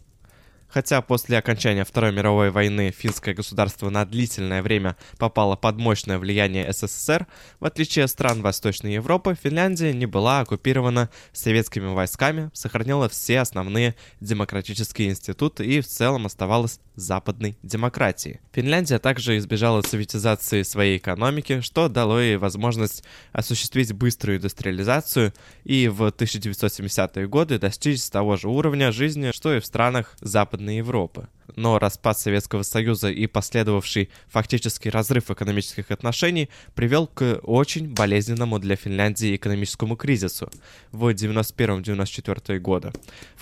Хотя 0.76 1.00
после 1.00 1.38
окончания 1.38 1.86
Второй 1.86 2.12
мировой 2.12 2.50
войны 2.50 2.94
финское 2.94 3.32
государство 3.32 3.88
на 3.88 4.04
длительное 4.04 4.62
время 4.62 4.98
попало 5.16 5.56
под 5.56 5.78
мощное 5.78 6.18
влияние 6.18 6.70
СССР, 6.70 7.26
в 7.60 7.64
отличие 7.64 8.04
от 8.04 8.10
стран 8.10 8.42
Восточной 8.42 8.92
Европы, 8.92 9.34
Финляндия 9.42 9.94
не 9.94 10.04
была 10.04 10.40
оккупирована 10.40 11.08
советскими 11.32 11.86
войсками, 11.86 12.50
сохранила 12.52 13.08
все 13.08 13.40
основные 13.40 13.94
демократические 14.20 15.08
институты 15.08 15.64
и 15.64 15.80
в 15.80 15.86
целом 15.86 16.26
оставалась 16.26 16.78
западной 16.94 17.56
демократией. 17.62 18.40
Финляндия 18.52 18.98
также 18.98 19.38
избежала 19.38 19.80
советизации 19.80 20.62
своей 20.62 20.98
экономики, 20.98 21.62
что 21.62 21.88
дало 21.88 22.20
ей 22.20 22.36
возможность 22.36 23.02
осуществить 23.32 23.94
быструю 23.94 24.38
индустриализацию 24.38 25.32
и 25.64 25.88
в 25.88 26.02
1970-е 26.02 27.28
годы 27.28 27.58
достичь 27.58 28.04
того 28.10 28.36
же 28.36 28.48
уровня 28.48 28.92
жизни, 28.92 29.30
что 29.32 29.54
и 29.54 29.60
в 29.60 29.66
странах 29.66 30.16
Западной 30.20 30.65
Европы 30.70 31.28
но 31.54 31.78
распад 31.78 32.18
Советского 32.18 32.62
Союза 32.62 33.10
и 33.10 33.26
последовавший 33.26 34.10
фактический 34.28 34.90
разрыв 34.90 35.30
экономических 35.30 35.90
отношений 35.90 36.48
привел 36.74 37.06
к 37.06 37.40
очень 37.42 37.88
болезненному 37.92 38.58
для 38.58 38.76
Финляндии 38.76 39.36
экономическому 39.36 39.96
кризису 39.96 40.50
в 40.92 41.08
91-94 41.08 42.58
годы. 42.58 42.92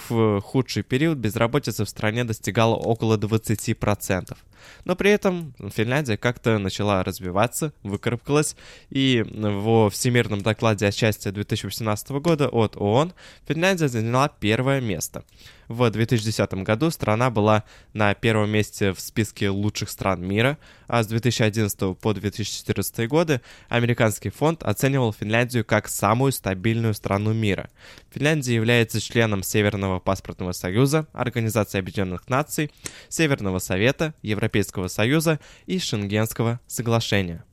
В 0.09 0.41
худший 0.41 0.83
период 0.83 1.19
безработица 1.19 1.85
в 1.85 1.89
стране 1.89 2.25
достигала 2.25 2.75
около 2.75 3.17
20%. 3.17 4.37
Но 4.85 4.97
при 4.97 5.11
этом 5.11 5.55
Финляндия 5.75 6.17
как-то 6.17 6.59
начала 6.59 7.03
развиваться, 7.03 7.73
выкарабкалась, 7.83 8.57
и 8.91 9.25
во 9.31 9.91
Всемирном 9.91 10.43
докладе 10.43 10.87
о 10.87 10.93
счастье 10.93 11.33
2018 11.33 12.11
года 12.11 12.49
от 12.49 12.77
ООН 12.77 13.13
Финляндия 13.47 13.89
заняла 13.89 14.29
первое 14.29 14.81
место. 14.81 15.25
В 15.69 15.89
2010 15.91 16.55
году 16.63 16.91
страна 16.91 17.31
была 17.31 17.65
на 17.95 18.13
первом 18.15 18.51
месте 18.51 18.93
в 18.93 19.01
списке 19.01 19.49
лучших 19.49 19.89
стран 19.89 20.23
мира, 20.27 20.59
а 20.87 21.03
с 21.03 21.07
2011 21.07 21.97
по 21.99 22.13
2014 22.13 23.09
годы 23.09 23.41
американский 23.69 24.31
фонд 24.31 24.63
оценивал 24.63 25.13
Финляндию 25.13 25.65
как 25.65 25.89
самую 25.89 26.33
стабильную 26.33 26.93
страну 26.95 27.33
мира. 27.33 27.71
Финляндия 28.13 28.55
является 28.55 29.01
членом 29.01 29.43
Северного 29.43 30.01
паспортного 30.01 30.53
союза, 30.53 31.07
Организации 31.13 31.79
Объединенных 31.79 32.29
Наций, 32.29 32.71
Северного 33.09 33.61
Совета, 33.61 34.15
Европейского 34.23 34.89
Союза 34.89 35.41
и 35.67 35.79
Шенгенского 35.79 36.61
соглашения. 36.67 37.45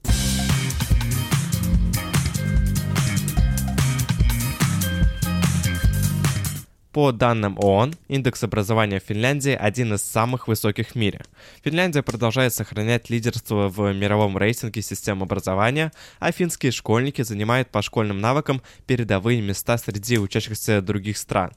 По 6.92 7.14
данным 7.14 7.58
ООН, 7.58 7.96
индекс 8.10 8.44
образования 8.44 9.00
в 9.00 9.04
Финляндии 9.04 9.54
один 9.54 9.94
из 9.94 10.04
самых 10.04 10.50
высоких 10.50 10.90
в 10.90 10.96
мире. 10.96 11.22
Финляндия 11.64 12.04
продолжает 12.04 12.54
сохранять 12.54 13.10
лидерство 13.10 13.70
в 13.70 13.94
мировом 13.94 14.38
рейтинге 14.38 14.82
систем 14.82 15.24
образования, 15.24 15.94
а 16.20 16.34
финские 16.34 16.74
школьники 16.74 17.22
занимают 17.22 17.70
по 17.70 17.82
школьным 17.82 18.20
навыкам 18.20 18.62
передовые 18.88 19.42
места 19.42 19.78
среди 19.78 20.18
учащихся 20.18 20.82
других 20.82 21.18
стран. 21.18 21.52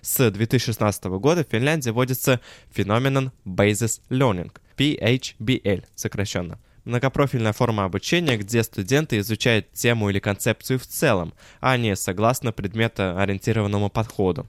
С 0.00 0.28
2016 0.28 1.04
года 1.04 1.44
в 1.44 1.48
Финляндии 1.48 1.90
вводится 1.90 2.40
феномен 2.72 3.30
Basis 3.46 4.00
Learning, 4.10 4.50
PHBL 4.76 5.84
сокращенно– 5.94 6.58
многопрофильная 6.84 7.52
форма 7.52 7.84
обучения, 7.84 8.36
где 8.36 8.62
студенты 8.62 9.18
изучают 9.18 9.72
тему 9.72 10.10
или 10.10 10.18
концепцию 10.18 10.78
в 10.78 10.86
целом, 10.86 11.34
а 11.60 11.76
не 11.76 11.96
согласно 11.96 12.52
предметоориентированному 12.52 13.90
подходу. 13.90 14.48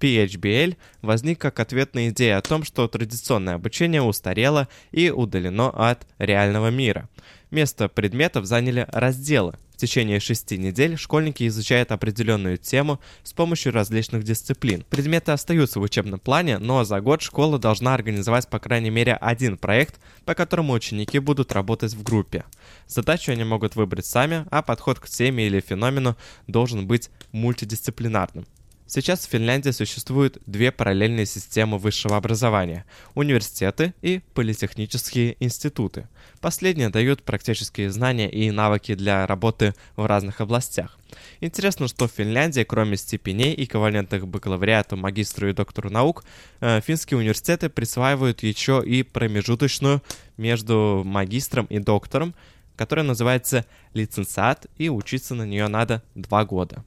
PHBL 0.00 0.76
возник 1.00 1.40
как 1.40 1.60
ответ 1.60 1.94
на 1.94 2.08
идею 2.08 2.38
о 2.38 2.42
том, 2.42 2.64
что 2.64 2.86
традиционное 2.88 3.54
обучение 3.54 4.02
устарело 4.02 4.68
и 4.90 5.10
удалено 5.10 5.70
от 5.70 6.06
реального 6.18 6.70
мира. 6.70 7.08
Место 7.50 7.88
предметов 7.88 8.46
заняли 8.46 8.86
разделы, 8.90 9.54
течение 9.82 10.20
шести 10.20 10.56
недель 10.58 10.96
школьники 10.96 11.46
изучают 11.48 11.90
определенную 11.90 12.56
тему 12.56 13.00
с 13.24 13.32
помощью 13.32 13.72
различных 13.72 14.22
дисциплин. 14.22 14.84
Предметы 14.88 15.32
остаются 15.32 15.80
в 15.80 15.82
учебном 15.82 16.20
плане, 16.20 16.58
но 16.58 16.84
за 16.84 17.00
год 17.00 17.20
школа 17.20 17.58
должна 17.58 17.94
организовать 17.94 18.48
по 18.48 18.60
крайней 18.60 18.90
мере 18.90 19.14
один 19.14 19.58
проект, 19.58 20.00
по 20.24 20.34
которому 20.34 20.72
ученики 20.72 21.18
будут 21.18 21.50
работать 21.52 21.94
в 21.94 22.02
группе. 22.04 22.44
Задачу 22.86 23.32
они 23.32 23.42
могут 23.42 23.74
выбрать 23.74 24.06
сами, 24.06 24.46
а 24.52 24.62
подход 24.62 25.00
к 25.00 25.08
теме 25.08 25.48
или 25.48 25.58
феномену 25.58 26.16
должен 26.46 26.86
быть 26.86 27.10
мультидисциплинарным. 27.32 28.46
Сейчас 28.94 29.20
в 29.20 29.30
Финляндии 29.30 29.70
существуют 29.70 30.36
две 30.44 30.70
параллельные 30.70 31.24
системы 31.24 31.78
высшего 31.78 32.18
образования– 32.18 32.84
университеты 33.14 33.94
и 34.02 34.20
политехнические 34.34 35.38
институты. 35.40 36.08
Последние 36.42 36.90
дают 36.90 37.22
практические 37.22 37.90
знания 37.90 38.30
и 38.30 38.50
навыки 38.50 38.94
для 38.94 39.26
работы 39.26 39.74
в 39.96 40.04
разных 40.04 40.42
областях. 40.42 40.98
Интересно, 41.40 41.88
что 41.88 42.06
в 42.06 42.12
Финляндии, 42.12 42.64
кроме 42.64 42.98
степеней 42.98 43.54
эквивалентных 43.64 44.28
бакалавриату, 44.28 44.98
магистру 44.98 45.48
и 45.48 45.54
доктору 45.54 45.88
наук, 45.88 46.22
э, 46.60 46.82
финские 46.82 47.16
университеты 47.16 47.70
присваивают 47.70 48.42
еще 48.42 48.82
и 48.84 49.02
промежуточную 49.04 50.02
между 50.36 51.00
магистром 51.02 51.64
и 51.70 51.78
доктором, 51.78 52.34
которая 52.76 53.06
называется 53.06 53.64
лицензиат, 53.94 54.66
и 54.76 54.90
учиться 54.90 55.34
на 55.34 55.46
нее 55.46 55.68
надо 55.68 56.02
два 56.14 56.44
года. 56.44 56.84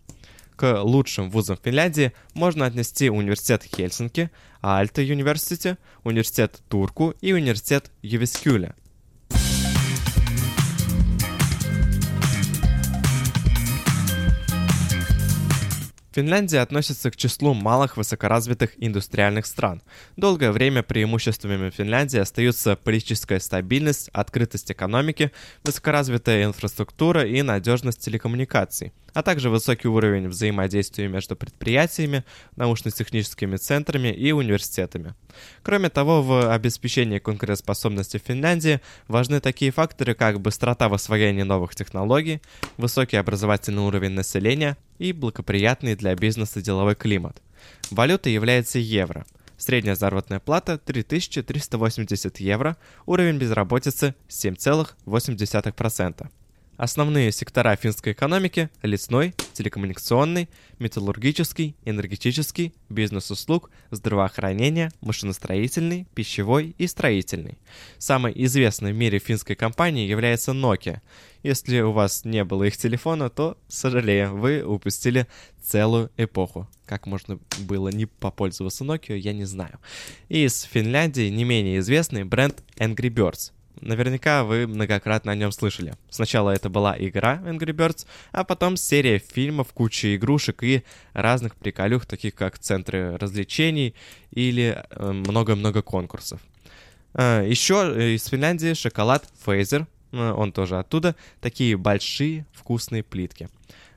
К 0.55 0.81
лучшим 0.81 1.29
вузам 1.29 1.57
Финляндии 1.61 2.13
можно 2.33 2.65
отнести 2.65 3.09
университет 3.09 3.63
Хельсинки, 3.63 4.31
Альта 4.61 5.01
Университи, 5.01 5.77
университет 6.03 6.61
Турку 6.69 7.13
и 7.21 7.33
университет 7.33 7.91
Ювискюля– 8.01 8.75
Финляндия 16.15 16.61
относится 16.61 17.11
к 17.11 17.17
числу 17.17 17.53
малых 17.53 17.97
высокоразвитых 17.97 18.71
индустриальных 18.77 19.45
стран. 19.45 19.83
Долгое 20.15 20.53
время 20.53 20.81
преимуществами 20.81 21.69
Финляндии 21.69 22.19
остаются 22.19 22.77
политическая 22.77 23.41
стабильность, 23.41 24.07
открытость 24.13 24.71
экономики, 24.71 25.33
высокоразвитая 25.65 26.45
инфраструктура 26.45 27.27
и 27.27 27.41
надежность 27.41 27.99
телекоммуникаций– 27.99 28.93
а 29.15 29.23
также 29.23 29.49
высокий 29.49 29.87
уровень 29.87 30.27
взаимодействия 30.27 31.07
между 31.07 31.37
предприятиями, 31.37 32.25
научно-техническими 32.57 33.55
центрами 33.55 34.09
и 34.09 34.33
университетами. 34.33 35.15
Кроме 35.63 35.89
того, 35.89 36.21
в 36.21 36.53
обеспечении 36.53 37.19
конкурентоспособности 37.19 38.17
Финляндии 38.17 38.81
важны 39.07 39.39
такие 39.39 39.71
факторы, 39.71 40.15
как 40.15 40.41
быстрота 40.41 40.89
в 40.89 40.93
освоении 40.93 41.43
новых 41.43 41.75
технологий, 41.75 42.41
высокий 42.75 43.15
образовательный 43.15 43.83
уровень 43.83 44.11
населения 44.11 44.75
и 44.99 45.13
благоприятный 45.13 45.95
для 45.95 46.13
бизнеса 46.13 46.61
деловой 46.61 46.95
климат. 46.95 47.41
Валютой 47.91 48.33
является 48.33 48.79
евро. 48.79 49.25
Средняя 49.57 49.95
заработная 49.95 50.41
плата 50.41 50.77
3380 50.77 52.41
евро, 52.41 52.75
уровень 53.05 53.37
безработицы 53.37 54.13
7,8%. 54.27 56.27
Основные 56.77 57.31
сектора 57.31 57.77
финской 57.77 58.11
экономики– 58.11 58.69
лесной, 58.81 59.33
телекоммуникационный, 59.53 60.49
металлургический, 60.77 61.73
энергетический, 61.85 62.73
бизнес-услуг, 62.89 63.71
здравоохранение, 63.91 64.91
машиностроительный, 64.99 66.05
пищевой 66.13 66.75
и 66.77 66.87
строительный. 66.87 67.57
Самой 67.97 68.33
известной 68.35 68.91
в 68.91 68.97
мире 68.97 69.19
финской 69.19 69.55
компанией 69.55 70.09
является 70.09 70.51
Nokia. 70.51 70.99
Если 71.43 71.79
у 71.79 71.93
вас 71.93 72.25
не 72.25 72.43
было 72.43 72.65
их 72.65 72.75
телефона, 72.75 73.29
то, 73.29 73.57
сожалею, 73.69 74.35
вы 74.35 74.61
упустили 74.61 75.27
целую 75.63 76.11
эпоху. 76.17 76.67
Как 76.85 77.05
можно 77.05 77.39
было 77.59 77.87
не 77.87 78.05
попользоваться 78.05 78.83
Nokia, 78.83 79.15
я 79.15 79.31
не 79.31 79.45
знаю. 79.45 79.79
Из 80.27 80.63
Финляндии 80.63 81.29
не 81.29 81.45
менее 81.45 81.79
известный 81.79 82.25
бренд 82.25 82.63
Angry 82.77 83.09
Birds. 83.09 83.53
Наверняка 83.81 84.43
вы 84.43 84.67
многократно 84.67 85.31
о 85.31 85.35
нем 85.35 85.51
слышали. 85.51 85.93
Сначала 86.09 86.51
это 86.51 86.69
была 86.69 86.95
игра 86.97 87.41
Angry 87.45 87.73
Birds, 87.73 88.05
а 88.31 88.43
потом 88.43 88.77
серия 88.77 89.19
фильмов, 89.19 89.73
куча 89.73 90.15
игрушек 90.15 90.63
и 90.63 90.83
разных 91.13 91.55
приколюх, 91.55 92.05
таких 92.05 92.35
как 92.35 92.57
центры 92.59 93.17
развлечений 93.17 93.95
или 94.31 94.83
э, 94.89 95.11
много-много 95.11 95.81
конкурсов. 95.81 96.39
Э, 97.13 97.45
Еще 97.47 98.15
из 98.15 98.25
Финляндии 98.25 98.73
шоколад 98.73 99.27
Фейзер, 99.45 99.87
э, 100.11 100.31
он 100.31 100.51
тоже 100.51 100.79
оттуда, 100.79 101.15
такие 101.41 101.77
большие 101.77 102.45
вкусные 102.53 103.03
плитки. 103.03 103.49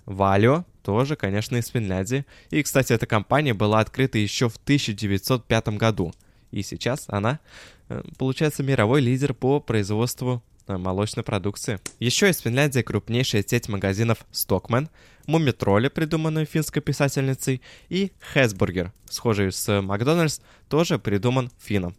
Валио 0.06 0.64
тоже, 0.82 1.16
конечно, 1.16 1.56
из 1.56 1.68
Финляндии. 1.68 2.24
И, 2.50 2.62
кстати, 2.62 2.94
эта 2.94 3.06
компания 3.06 3.52
была 3.52 3.80
открыта 3.80 4.16
еще 4.16 4.48
в 4.48 4.56
1905 4.56 5.68
году. 5.76 6.12
И 6.50 6.62
сейчас 6.62 7.04
она 7.08 7.40
Э, 7.88 8.02
получается 8.18 8.62
мировой 8.62 9.00
лидер 9.00 9.34
по 9.34 9.60
производству 9.60 10.42
э, 10.66 10.76
молочной 10.76 11.24
продукции. 11.24 11.80
Еще 11.98 12.28
из 12.30 12.38
Финляндии 12.38 12.80
крупнейшая 12.80 13.44
сеть 13.46 13.68
магазинов 13.68 14.26
Stockman, 14.32 14.88
Мумитроли, 15.26 15.88
придуманную 15.88 16.46
финской 16.46 16.82
писательницей, 16.82 17.60
и 17.88 18.12
Хесбургер, 18.32 18.92
схожий 19.08 19.52
с 19.52 19.82
Макдональдс, 19.82 20.40
тоже 20.68 20.98
придуман 20.98 21.50
финном. 21.58 21.94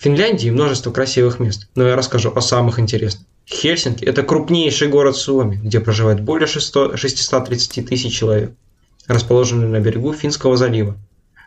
В 0.00 0.02
Финляндии 0.02 0.48
множество 0.48 0.90
красивых 0.90 1.40
мест, 1.40 1.68
но 1.74 1.86
я 1.86 1.94
расскажу 1.94 2.32
о 2.34 2.40
самых 2.40 2.78
интересных. 2.78 3.26
Хельсинки– 3.46 4.02
это 4.06 4.22
крупнейший 4.22 4.88
город 4.88 5.14
Суоми, 5.14 5.56
где 5.56 5.78
проживает 5.78 6.22
более 6.22 6.46
630 6.46 7.86
тысяч 7.86 8.16
человек 8.16 8.52
расположенный 9.06 9.68
на 9.68 9.78
берегу 9.78 10.14
Финского 10.14 10.56
залива. 10.56 10.96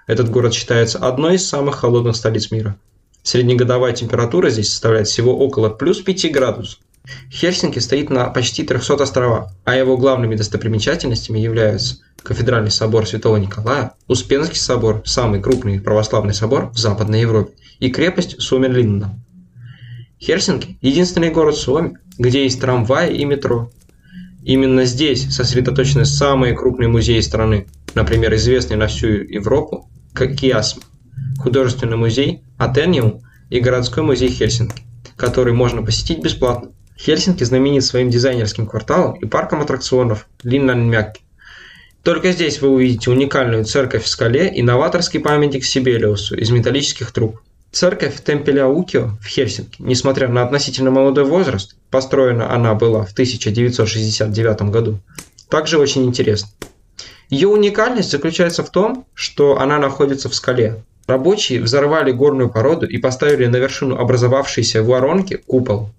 Этот 0.05 0.29
город 0.29 0.53
считается 0.53 0.99
одной 0.99 1.37
из 1.37 1.49
самых 1.49 1.77
холодных 1.77 2.15
столиц 2.15 2.51
мира. 2.51 2.77
Среднегодовая 3.23 3.93
температура 3.93 4.51
здесь 4.51 4.69
составляет 4.69 5.07
всего 5.07 5.35
около 5.35 5.69
плюс 5.69 6.01
5 6.01 6.31
градусов. 6.31 6.79
Хельсинки 7.31 7.79
стоит 7.79 8.09
на 8.09 8.29
почти 8.29 8.63
300 8.63 9.03
островах, 9.03 9.51
а 9.65 9.75
его 9.75 9.97
главными 9.97 10.35
достопримечательностями 10.35 11.39
являются 11.39 11.97
Кафедральный 12.21 12.71
собор 12.71 13.05
Святого 13.05 13.37
Николая, 13.37 13.93
Успенский 14.07 14.57
собор, 14.57 15.01
самый 15.05 15.41
крупный 15.41 15.81
православный 15.81 16.33
собор 16.33 16.69
в 16.71 16.77
Западной 16.77 17.21
Европе, 17.21 17.53
и 17.79 17.89
крепость 17.89 18.41
Сумерлинна. 18.41 19.19
Хельсинки– 20.19 20.77
единственный 20.81 21.31
город 21.31 21.57
Суоми, 21.57 21.97
где 22.17 22.43
есть 22.43 22.61
трамваи 22.61 23.13
и 23.13 23.25
метро, 23.25 23.69
Именно 24.43 24.83
здесь 24.83 25.33
сосредоточены 25.33 26.03
самые 26.03 26.53
крупные 26.53 26.89
музеи 26.89 27.21
страны, 27.21 27.67
например, 27.95 28.35
известный 28.35 28.75
на 28.75 28.87
всю 28.87 29.07
Европу 29.07 29.89
Киасм, 30.13 30.81
художественный 31.37 31.95
музей 31.95 32.43
Атениум 32.57 33.21
и 33.49 33.61
городской 33.61 34.03
музей 34.03 34.29
Хельсинки, 34.29 34.83
который 35.15 35.53
можно 35.53 35.81
посетить 35.81 36.21
бесплатно. 36.21 36.71
Хельсинки 36.97 37.43
знаменит 37.43 37.83
своим 37.83 38.09
дизайнерским 38.09 38.67
кварталом 38.67 39.13
и 39.13 39.25
парком 39.25 39.61
аттракционов 39.61 40.27
Линнанмякки. 40.43 41.21
Только 42.03 42.31
здесь 42.31 42.61
вы 42.61 42.69
увидите 42.69 43.09
уникальную 43.11 43.65
церковь 43.65 44.03
в 44.03 44.07
скале 44.07 44.49
и 44.49 44.61
новаторский 44.61 45.19
памятник 45.19 45.63
Сибелиусу 45.63 46.35
из 46.35 46.49
металлических 46.49 47.11
труб– 47.11 47.39
Церковь 47.73 48.21
Темпеля-Укио 48.23 49.17
в 49.19 49.25
Хельсинки, 49.25 49.77
несмотря 49.79 50.27
на 50.27 50.43
относительно 50.43 50.91
молодой 50.91 51.23
возраст, 51.23 51.75
построена 51.89 52.53
она 52.53 52.75
была 52.75 53.03
в 53.03 53.13
1969 53.13 54.61
году, 54.69 54.99
также 55.49 55.79
очень 55.79 56.05
интересна. 56.05 56.49
Ее 57.31 57.47
уникальность 57.47 58.11
заключается 58.11 58.63
в 58.63 58.69
том, 58.69 59.07
что 59.15 59.59
она 59.59 59.79
находится 59.79 60.29
в 60.29 60.35
скале. 60.35 60.83
Рабочие 61.07 61.61
взорвали 61.61 62.11
горную 62.11 62.51
породу 62.51 62.85
и 62.85 62.99
поставили 62.99 63.47
на 63.47 63.55
вершину 63.55 63.97
образовавшейся 63.97 64.83
воронки 64.83 65.37
купол. 65.37 65.89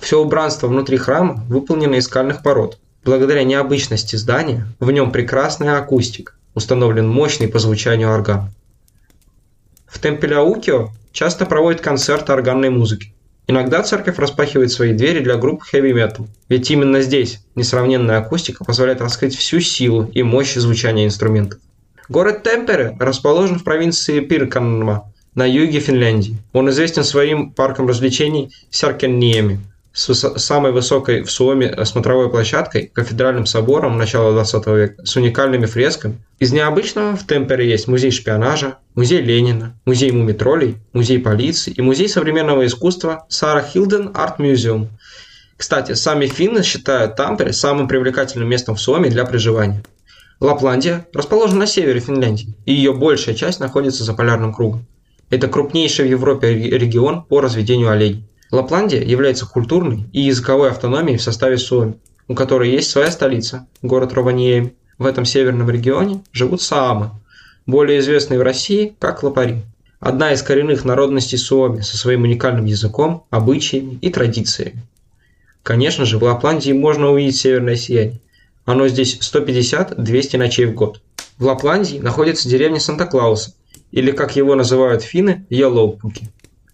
Все 0.00 0.20
убранство 0.20 0.66
внутри 0.66 0.96
храма 0.96 1.44
выполнено 1.48 1.94
из 1.94 2.04
скальных 2.04 2.42
пород. 2.42 2.78
Благодаря 3.04 3.44
необычности 3.44 4.16
здания 4.16 4.66
в 4.80 4.90
нем 4.90 5.12
прекрасная 5.12 5.78
акустика, 5.78 6.32
установлен 6.54 7.08
мощный 7.08 7.48
по 7.48 7.58
звучанию 7.58 8.10
орган. 8.10 8.50
В 9.86 9.98
Темпеляукио 9.98 10.90
часто 11.12 11.46
проводит 11.46 11.80
концерты 11.80 12.32
органной 12.32 12.70
музыки. 12.70 13.12
Иногда 13.46 13.82
церковь 13.82 14.18
распахивает 14.18 14.72
свои 14.72 14.94
двери 14.94 15.22
для 15.22 15.36
групп 15.36 15.62
heavy 15.70 15.92
metal, 15.92 16.26
ведь 16.48 16.70
именно 16.70 17.02
здесь 17.02 17.44
несравненная 17.54 18.18
акустика 18.18 18.64
позволяет 18.64 19.02
раскрыть 19.02 19.36
всю 19.36 19.60
силу 19.60 20.10
и 20.14 20.22
мощь 20.22 20.54
звучания 20.54 21.04
инструментов. 21.04 21.60
Город 22.08 22.42
Темпере 22.42 22.96
расположен 22.98 23.58
в 23.58 23.64
провинции 23.64 24.20
Пирканма 24.20 25.12
на 25.34 25.44
юге 25.44 25.80
Финляндии. 25.80 26.38
Он 26.54 26.70
известен 26.70 27.04
своим 27.04 27.52
парком 27.52 27.86
развлечений 27.86 28.50
Сяркенниеми– 28.70 29.60
с 29.94 30.38
самой 30.38 30.72
высокой 30.72 31.22
в 31.22 31.30
Суоме 31.30 31.68
э, 31.68 31.84
смотровой 31.84 32.28
площадкой, 32.28 32.90
кафедральным 32.92 33.46
собором 33.46 33.96
начала 33.96 34.32
20 34.32 34.66
века, 34.66 35.06
с 35.06 35.14
уникальными 35.14 35.66
фресками. 35.66 36.18
Из 36.40 36.52
необычного 36.52 37.16
в 37.16 37.24
Темпере 37.26 37.70
есть 37.70 37.86
музей 37.86 38.10
шпионажа, 38.10 38.78
музей 38.96 39.22
Ленина, 39.22 39.78
музей 39.84 40.10
мумитролей, 40.10 40.78
музей 40.92 41.20
полиции 41.20 41.72
и 41.72 41.80
музей 41.80 42.08
современного 42.08 42.66
искусства 42.66 43.24
Сара 43.28 43.62
Хилден 43.62 44.10
Арт 44.14 44.40
Мюзеум. 44.40 44.88
Кстати, 45.56 45.92
сами 45.92 46.26
финны 46.26 46.64
считают 46.64 47.14
Тампере 47.14 47.52
самым 47.52 47.86
привлекательным 47.86 48.48
местом 48.48 48.74
в 48.74 48.80
Суоме 48.80 49.10
для 49.10 49.24
проживания. 49.24 49.84
Лапландия 50.40 51.06
расположена 51.12 51.60
на 51.60 51.66
севере 51.68 52.00
Финляндии, 52.00 52.56
и 52.66 52.74
ее 52.74 52.92
большая 52.92 53.36
часть 53.36 53.60
находится 53.60 54.02
за 54.02 54.12
полярным 54.12 54.52
кругом. 54.52 54.86
Это 55.30 55.46
крупнейший 55.46 56.06
в 56.06 56.10
Европе 56.10 56.52
регион 56.52 57.22
по 57.22 57.40
разведению 57.40 57.90
оленей. 57.90 58.24
Лапландия 58.50 59.02
является 59.02 59.46
культурной 59.46 60.06
и 60.12 60.22
языковой 60.22 60.70
автономией 60.70 61.18
в 61.18 61.22
составе 61.22 61.58
Суоми, 61.58 61.98
у 62.28 62.34
которой 62.34 62.70
есть 62.70 62.90
своя 62.90 63.10
столица, 63.10 63.66
город 63.82 64.12
Рованиеми. 64.12 64.74
В 64.96 65.06
этом 65.06 65.24
северном 65.24 65.68
регионе 65.70 66.22
живут 66.32 66.62
саамы, 66.62 67.10
более 67.66 67.98
известные 67.98 68.38
в 68.38 68.42
России 68.42 68.94
как 69.00 69.22
лапари. 69.22 69.62
Одна 69.98 70.32
из 70.32 70.42
коренных 70.42 70.84
народностей 70.84 71.38
Суоми 71.38 71.80
со 71.80 71.96
своим 71.96 72.22
уникальным 72.22 72.66
языком, 72.66 73.24
обычаями 73.30 73.98
и 74.00 74.10
традициями. 74.10 74.82
Конечно 75.64 76.04
же, 76.04 76.18
в 76.18 76.22
Лапландии 76.24 76.72
можно 76.72 77.10
увидеть 77.10 77.36
северное 77.36 77.74
сияние. 77.76 78.20
Оно 78.66 78.86
здесь 78.86 79.18
150-200 79.18 80.36
ночей 80.36 80.66
в 80.66 80.74
год. 80.74 81.00
В 81.38 81.46
Лапландии 81.46 81.98
находится 81.98 82.48
деревня 82.48 82.78
Санта-Клауса, 82.80 83.54
или 83.90 84.10
как 84.10 84.36
его 84.36 84.54
называют 84.54 85.02
финны, 85.02 85.46
Йеллоупуки. 85.48 86.28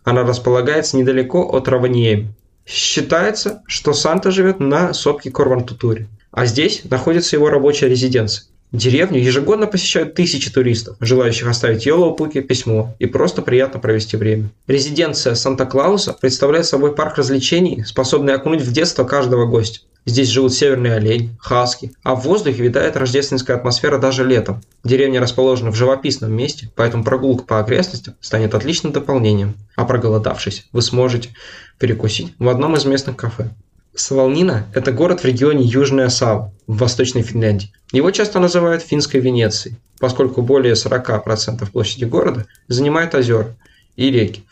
Она 0.05 0.23
располагается 0.23 0.97
недалеко 0.97 1.43
от 1.43 1.69
Раваниеми. 1.69 2.33
Считается, 2.67 3.63
что 3.67 3.93
Санта 3.93 4.31
живет 4.31 4.61
на 4.61 4.93
сопке 4.95 5.31
Корвантутуре, 5.31 6.09
а 6.31 6.47
здесь 6.47 6.83
находится 6.85 7.37
его 7.37 7.51
рабочая 7.51 7.89
резиденция. 7.89 8.45
Деревню 8.73 9.19
ежегодно 9.19 9.67
посещают 9.67 10.15
тысячи 10.15 10.49
туристов, 10.49 10.97
желающих 11.01 11.49
оставить 11.49 11.87
Йолоупуке 11.87 12.41
письмо 12.41 12.95
и 13.01 13.07
просто 13.07 13.43
приятно 13.43 13.81
провести 13.81 14.17
время. 14.17 14.51
Резиденция 14.69 15.35
Санта-Клауса 15.35 16.13
представляет 16.13 16.67
собой 16.67 16.95
парк 16.95 17.17
развлечений, 17.17 17.83
способный 17.85 18.35
окунуть 18.35 18.63
в 18.63 18.73
детство 18.73 19.03
каждого 19.03 19.47
гостя. 19.47 19.81
Здесь 20.07 20.29
живут 20.29 20.55
северный 20.55 20.97
олень, 20.97 21.37
хаски, 21.39 21.93
а 22.03 22.15
в 22.15 22.23
воздухе 22.23 22.63
витает 22.63 22.97
рождественская 22.97 23.57
атмосфера 23.57 23.99
даже 23.99 24.25
летом. 24.25 24.63
Деревня 24.83 25.21
расположена 25.21 25.71
в 25.71 25.77
живописном 25.77 26.33
месте, 26.33 26.71
поэтому 26.75 27.05
прогулка 27.05 27.45
по 27.45 27.61
окрестностям 27.61 28.15
станет 28.21 28.55
отличным 28.55 28.93
дополнением. 28.93 29.55
А 29.77 29.85
проголодавшись, 29.85 30.67
вы 30.73 30.83
сможете 30.83 31.31
перекусить 31.79 32.35
в 32.39 32.49
одном 32.49 32.77
из 32.77 32.85
местных 32.87 33.17
кафе. 33.17 33.51
Савалнина– 33.95 34.67
это 34.75 34.93
город 34.93 35.21
в 35.21 35.25
регионе 35.25 35.65
Южная 35.65 36.09
Сава 36.09 36.53
в 36.67 36.79
Восточной 36.79 37.23
Финляндии. 37.23 37.73
Его 37.93 38.11
часто 38.11 38.39
называют 38.39 38.83
финской 38.83 39.21
Венецией, 39.21 39.77
поскольку 39.99 40.43
более 40.43 40.75
40% 40.75 41.71
площади 41.71 42.05
города 42.05 42.47
занимают 42.69 43.15
озера 43.15 43.57
и 43.97 44.11
реки. 44.11 44.45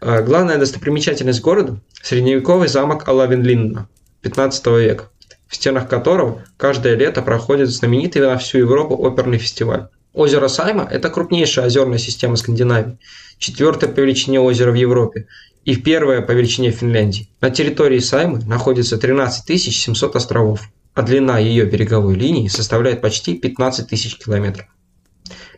А 0.00 0.22
главная 0.22 0.58
достопримечательность 0.58 1.42
города– 1.42 1.78
средневековый 2.02 2.66
замок 2.66 3.06
Алавенлинна, 3.06 3.88
15 4.22 4.66
века, 4.78 5.10
в 5.48 5.54
стенах 5.54 5.88
которого 5.88 6.44
каждое 6.56 6.94
лето 6.94 7.22
проходит 7.22 7.68
знаменитый 7.68 8.22
на 8.22 8.38
всю 8.38 8.58
Европу 8.58 8.94
оперный 8.94 9.38
фестиваль. 9.38 9.88
Озеро 10.14 10.48
Сайма– 10.48 10.86
это 10.90 11.10
крупнейшая 11.10 11.66
озерная 11.66 11.98
система 11.98 12.36
Скандинавии, 12.36 12.98
четвертое 13.38 13.88
по 13.88 14.00
величине 14.00 14.40
озеро 14.40 14.70
в 14.70 14.74
Европе 14.74 15.26
и 15.64 15.76
первое 15.76 16.20
по 16.22 16.32
величине 16.32 16.70
Финляндии. 16.70 17.28
На 17.40 17.50
территории 17.50 17.98
Саймы 17.98 18.40
находится 18.46 18.98
13 18.98 19.60
700 19.60 20.16
островов, 20.16 20.68
а 20.94 21.02
длина 21.02 21.38
ее 21.38 21.64
береговой 21.64 22.14
линии 22.14 22.48
составляет 22.48 23.00
почти 23.00 23.34
15 23.34 23.88
тысяч 23.88 24.16
километров. 24.18 24.66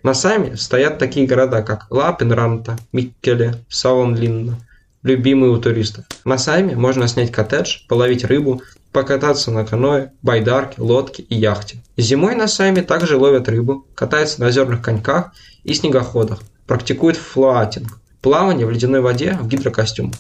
На 0.03 0.15
Сайме 0.15 0.57
стоят 0.57 0.99
такие 0.99 1.27
города, 1.27 1.63
как 1.63 1.87
Лапенранта, 1.91 2.77
Миккеле, 2.93 3.55
Саунлинна, 3.69 4.59
любимые 5.05 5.53
у 5.53 5.59
туристов. 5.59 6.05
На 6.25 6.39
Сайме 6.39 6.75
можно 6.75 7.07
снять 7.07 7.31
коттедж, 7.31 7.87
половить 7.87 8.25
рыбу, 8.25 8.63
покататься 8.91 9.53
на 9.53 9.65
каноэ, 9.65 10.11
байдарке, 10.23 10.83
лодке 10.83 11.23
и 11.23 11.37
яхте. 11.37 11.79
Зимой 11.97 12.35
на 12.35 12.49
Сайме 12.49 12.83
также 12.83 13.17
ловят 13.17 13.49
рыбу, 13.49 13.87
катаются 13.95 14.41
на 14.41 14.49
озерных 14.49 14.83
коньках 14.83 15.33
и 15.63 15.75
снегоходах, 15.75 16.41
практикуют 16.67 17.17
флоатинг– 17.17 18.01
плавание 18.23 18.67
в 18.67 18.71
ледяной 18.71 19.03
воде 19.03 19.39
в 19.41 19.47
гидрокостюмах. 19.47 20.15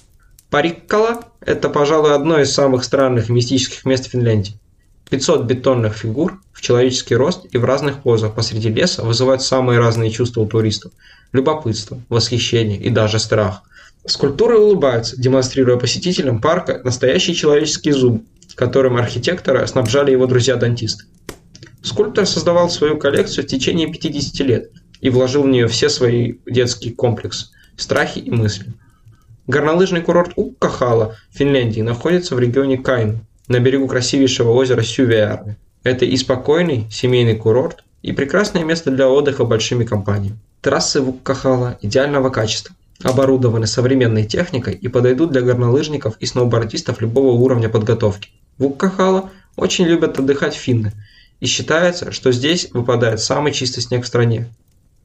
Париккала– 0.51 1.25
это, 1.40 1.68
пожалуй, 1.70 2.14
одно 2.14 2.38
из 2.38 2.53
самых 2.53 2.85
странных 2.85 3.29
и 3.29 3.33
мистических 3.33 3.85
мест 3.87 4.11
Финляндии. 4.11 4.59
500 5.09 5.44
бетонных 5.44 5.94
фигур 5.97 6.40
в 6.53 6.61
человеческий 6.61 7.14
рост 7.14 7.47
и 7.51 7.59
в 7.59 7.64
разных 7.64 8.03
позах 8.03 8.35
посреди 8.35 8.68
леса 8.68 9.03
вызывают 9.03 9.42
самые 9.42 9.79
разные 9.79 10.11
чувства 10.11 10.42
у 10.42 10.47
туристов– 10.47 10.92
любопытство, 11.33 12.01
восхищение 12.09 12.79
и 12.79 12.90
даже 12.90 13.18
страх. 13.18 13.62
Скульптуры 14.07 14.59
улыбаются, 14.59 15.21
демонстрируя 15.21 15.79
посетителям 15.79 16.40
парка 16.40 16.81
настоящие 16.85 17.35
человеческие 17.35 17.95
зубы, 17.95 18.25
которым 18.55 18.97
архитектора 18.97 19.67
снабжали 19.67 20.11
его 20.11 20.27
друзья-дантисты. 20.27 21.05
Скульптор 21.83 22.27
создавал 22.27 22.71
свою 22.71 22.99
коллекцию 22.99 23.45
в 23.45 23.49
течение 23.49 23.90
50 23.90 24.47
лет 24.47 24.71
и 25.01 25.11
вложил 25.11 25.43
в 25.43 25.49
нее 25.49 25.69
все 25.69 25.88
свои 25.88 26.35
детские 26.47 26.95
комплексы, 26.95 27.49
страхи 27.77 28.19
и 28.19 28.31
мысли. 28.31 28.73
Горнолыжный 29.47 30.01
курорт 30.01 30.33
Уккахала 30.37 31.17
в 31.31 31.37
Финляндии 31.37 31.83
находится 31.83 32.35
в 32.35 32.40
регионе 32.40 32.79
Кайн, 32.79 33.27
на 33.49 33.61
берегу 33.61 33.87
красивейшего 33.87 34.53
озера 34.53 34.83
Сювеарви. 34.83 35.57
Это 35.83 36.07
и 36.07 36.17
спокойный 36.17 36.87
семейный 36.90 37.37
курорт, 37.37 37.85
и 38.03 38.12
прекрасное 38.12 38.64
место 38.64 38.90
для 38.90 39.09
отдыха 39.09 39.45
большими 39.45 39.85
компаниями. 39.85 40.38
Трассы 40.62 41.03
в 41.03 41.11
Уккахала 41.11 41.79
идеального 41.83 42.31
качества, 42.31 42.75
оборудованы 43.03 43.67
современной 43.67 44.25
техникой 44.25 44.75
и 44.75 44.89
подойдут 44.89 45.33
для 45.33 45.43
горнолыжников 45.43 46.17
и 46.19 46.27
сноубордистов 46.27 47.01
любого 47.01 47.33
уровня 47.33 47.69
подготовки. 47.69 48.31
В 48.59 48.67
Уккахала 48.67 49.31
очень 49.57 49.87
любят 49.87 50.19
отдыхать 50.19 50.55
финны, 50.55 50.93
и 51.41 51.47
считается, 51.47 52.13
что 52.13 52.33
здесь 52.33 52.69
выпадает 52.73 53.21
самый 53.21 53.53
чистый 53.53 53.81
снег 53.81 54.05
в 54.05 54.07
стране. 54.07 54.49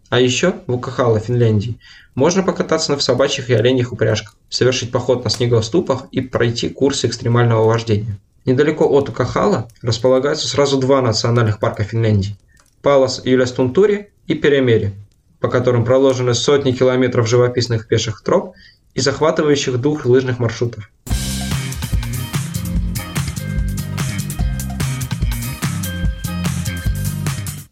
А 0.10 0.20
еще 0.20 0.56
в 0.66 0.74
Укахала, 0.74 1.20
Финляндии, 1.20 1.78
можно 2.16 2.42
покататься 2.42 2.92
на 2.92 3.00
собачьих 3.00 3.50
и 3.50 3.54
оленьих 3.54 3.92
упряжках, 3.92 4.36
совершить 4.50 4.92
поход 4.92 5.24
на 5.24 5.30
снегоступах 5.30 6.06
и 6.12 6.22
пройти 6.22 6.70
курсы 6.70 7.08
экстремального 7.08 7.66
вождения. 7.66 8.18
Недалеко 8.46 8.90
от 8.90 9.10
Укахала 9.10 9.68
располагаются 9.82 10.48
сразу 10.48 10.80
два 10.80 11.02
национальных 11.02 11.60
парка 11.60 11.84
Финляндии– 11.84 12.36
Палас 12.82 13.22
Юлястунтури 13.26 14.10
и 14.28 14.36
Перемери, 14.36 14.94
по 15.40 15.48
которым 15.48 15.86
проложены 15.86 16.34
сотни 16.34 16.72
километров 16.72 17.28
живописных 17.28 17.88
пеших 17.88 18.22
троп 18.22 18.56
и 18.94 19.00
захватывающих 19.00 19.78
дух 19.80 20.06
лыжных 20.06 20.40
маршрутов. 20.40 20.90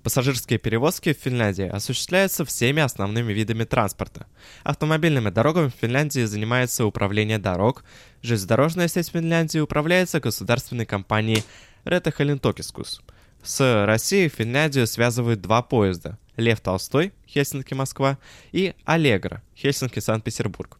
Пассажирские 0.03 0.57
перевозки 0.57 1.13
в 1.13 1.17
Финляндии 1.17 1.67
осуществляются 1.67 2.45
всеми 2.45 2.81
основными 2.81 3.33
видами 3.33 3.65
транспорта. 3.65 4.25
Автомобильными 4.63 5.29
дорогами 5.29 5.67
в 5.67 5.73
Финляндии 5.81 6.23
занимается 6.23 6.85
управление 6.85 7.39
дорог, 7.39 7.83
железнодорожная 8.21 8.87
сеть 8.87 9.09
Финляндии 9.09 9.59
управляется 9.59 10.21
государственной 10.21 10.85
компанией 10.85 11.43
Ретахалинтокискус. 11.83 13.01
С 13.43 13.85
Россией 13.85 14.29
Финляндию 14.29 14.87
связывают 14.87 15.41
два 15.41 15.61
поезда– 15.61 16.17
Лев 16.37 16.61
Толстой, 16.61 17.13
Хельсинки-Москва, 17.27 18.17
и 18.51 18.73
Аллегра, 18.85 19.43
Хельсинки-Санкт-Петербург. 19.55 20.79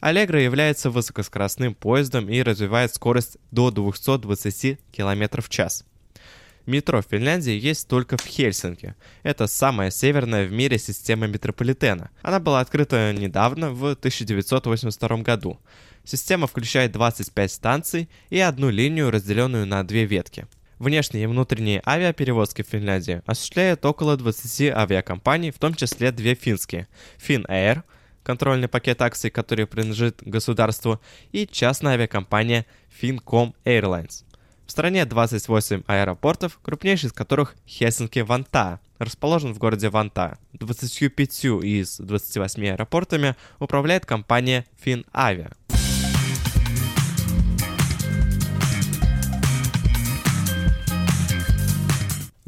Аллегра 0.00 0.40
является 0.40 0.90
высокоскоростным 0.90 1.74
поездом 1.74 2.28
и 2.28 2.42
развивает 2.42 2.94
скорость 2.94 3.38
до 3.50 3.70
220 3.72 4.78
км 4.92 5.42
в 5.42 5.48
час. 5.48 5.84
Метро 6.66 7.00
в 7.00 7.06
Финляндии 7.10 7.58
есть 7.58 7.88
только 7.88 8.18
в 8.18 8.26
Хельсинки. 8.26 8.94
Это 9.22 9.46
самая 9.46 9.90
северная 9.90 10.46
в 10.46 10.52
мире 10.52 10.78
система 10.78 11.26
метрополитена. 11.26 12.10
Она 12.20 12.40
была 12.40 12.60
открыта 12.60 13.14
недавно, 13.16 13.72
в 13.72 13.92
1982 13.92 15.16
году. 15.22 15.58
Система 16.04 16.46
включает 16.46 16.92
25 16.92 17.50
станций 17.50 18.10
и 18.28 18.38
одну 18.38 18.68
линию, 18.68 19.10
разделенную 19.10 19.66
на 19.66 19.82
две 19.82 20.04
ветки. 20.04 20.46
Внешние 20.78 21.24
и 21.24 21.26
внутренние 21.26 21.82
авиаперевозки 21.84 22.62
в 22.62 22.68
Финляндии 22.68 23.22
осуществляют 23.26 23.84
около 23.84 24.16
20 24.16 24.70
авиакомпаний, 24.70 25.50
в 25.50 25.58
том 25.58 25.74
числе 25.74 26.12
две 26.12 26.34
финские. 26.34 26.86
Finnair, 27.18 27.82
контрольный 28.22 28.68
пакет 28.68 29.02
акций, 29.02 29.30
который 29.30 29.66
принадлежит 29.66 30.22
государству, 30.22 31.00
и 31.32 31.46
частная 31.46 31.94
авиакомпания 31.94 32.64
Fincom 33.00 33.54
Airlines. 33.64 34.24
В 34.66 34.70
стране 34.70 35.04
28 35.04 35.82
аэропортов, 35.86 36.60
крупнейший 36.62 37.08
из 37.08 37.12
которых 37.12 37.56
Хельсинки-Ванта, 37.66 38.80
расположен 38.98 39.54
в 39.54 39.58
городе 39.58 39.88
Ванта. 39.88 40.38
25 40.52 41.44
из 41.64 41.96
28 41.96 42.66
аэропортами 42.68 43.34
управляет 43.58 44.04
компания 44.06 44.66
FinAvia. 44.84 45.56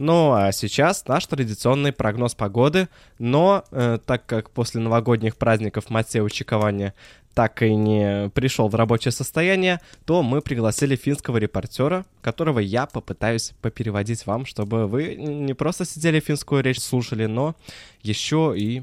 Ну 0.00 0.32
а 0.32 0.50
сейчас 0.50 1.06
наш 1.08 1.26
традиционный 1.26 1.92
прогноз 1.92 2.34
погоды, 2.34 2.88
но 3.18 3.64
э, 3.70 3.98
так 4.06 4.24
как 4.24 4.48
после 4.48 4.80
новогодних 4.80 5.36
праздников 5.36 5.90
Матео 5.90 6.26
Чикования 6.30 6.94
так 7.34 7.60
и 7.60 7.74
не 7.74 8.30
пришел 8.30 8.68
в 8.68 8.74
рабочее 8.74 9.12
состояние, 9.12 9.78
то 10.06 10.22
мы 10.22 10.40
пригласили 10.40 10.96
финского 10.96 11.36
репортера, 11.36 12.06
которого 12.22 12.60
я 12.60 12.86
попытаюсь 12.86 13.52
попереводить 13.60 14.24
вам, 14.24 14.46
чтобы 14.46 14.86
вы 14.86 15.16
не 15.16 15.52
просто 15.52 15.84
сидели 15.84 16.18
финскую 16.18 16.62
речь 16.62 16.80
слушали, 16.80 17.26
но 17.26 17.54
еще 18.00 18.54
и 18.56 18.80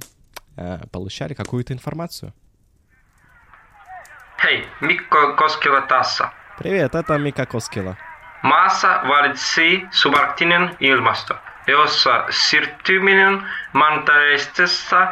э, 0.56 0.82
получали 0.92 1.34
какую-то 1.34 1.74
информацию. 1.74 2.32
Hei, 4.38 4.66
Mikko 4.84 5.36
Koskela 5.36 5.82
tässä. 5.90 6.32
Привет, 6.60 6.94
это 6.94 7.18
Мика 7.18 7.48
Коскила. 7.48 7.98
Maassa 8.48 9.02
valitsee 9.08 9.88
subarktinen 9.92 10.76
ilmasto, 10.80 11.36
jossa 11.68 12.26
siirtyminen 12.30 13.44
mantereisesta 13.74 15.08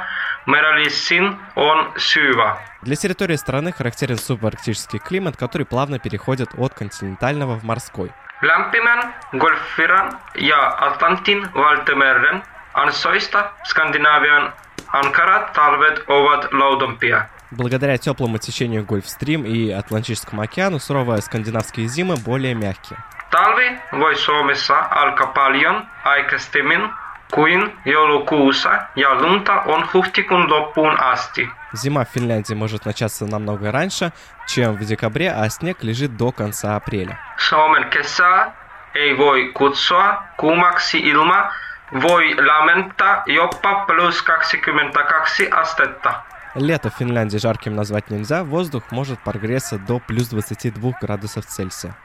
merellisiin 0.46 1.38
on 1.56 1.94
syvä. 1.98 2.58
Для 2.86 2.96
территории 2.96 3.36
страны 3.36 3.72
характерен 3.72 4.18
субарктический 4.18 5.00
климат, 5.00 5.36
который 5.38 5.66
плавно 5.66 6.00
переходит 6.00 6.50
от 6.58 6.74
континентального 6.74 7.60
в 7.60 7.64
морской. 7.64 8.12
Lämpimän 8.42 9.14
Golfviran 9.38 10.20
ja 10.36 10.78
Atlantin 10.80 11.50
valtameren 11.56 12.44
ansoista 12.74 13.52
Skandinavian 13.64 14.54
ankarat 14.94 15.54
talvet 15.54 16.00
ovat 16.08 16.54
laudompia. 16.54 17.30
Благодаря 17.52 17.98
теплому 17.98 18.38
течению 18.38 18.86
Гольфстрим 18.86 19.46
и 19.46 19.72
Атлантическому 19.72 20.42
океану 20.42 20.80
суровые 20.80 21.22
скандинавские 21.22 21.88
зимы 21.88 22.16
более 22.16 22.54
мягкие. 22.56 22.98
Talvi 23.32 23.78
voi 24.00 24.16
Suomessa 24.16 24.88
alkaa 24.92 25.28
paljon 25.28 25.88
aikaisemmin 26.04 26.90
kuin 27.34 27.78
joulukuussa 27.86 28.70
ja 28.96 29.16
lunta 29.16 29.62
on 29.62 29.90
huhtikuun 29.94 30.50
loppuun 30.50 31.00
asti. 31.00 31.50
Зима 31.76 32.06
в 32.06 32.10
Финляндии 32.10 32.54
может 32.54 32.86
начаться 32.86 33.26
намного 33.26 33.72
раньше, 33.72 34.14
чем 34.48 34.78
в 34.78 34.86
декабре, 34.86 35.30
а 35.32 35.50
снег 35.50 35.84
лежит 35.84 36.18
до 36.18 36.32
конца 36.32 36.76
апреля. 36.76 37.18
Suomen 37.38 37.86
kesää 37.90 38.52
ei 38.96 39.18
voi 39.18 39.52
kutsua 39.54 40.24
kuumaksi 40.38 41.00
ilma 41.00 41.52
voi 42.02 42.36
lämmentää 42.38 43.24
jopa 43.26 43.86
plus 43.86 44.22
22 44.22 45.50
astetta. 45.52 46.14
Лето 46.56 46.90
в 46.90 46.94
Финляндии 46.96 47.38
жарким 47.38 47.76
назвать 47.76 48.10
нельзя, 48.10 48.46
воздух 48.46 48.84
может 48.92 49.20
прогреться 49.20 49.78
до 49.78 50.00
плюс 50.00 50.30
22 50.30 50.94
градусов 51.02 51.46
Цельсия. 51.46 51.98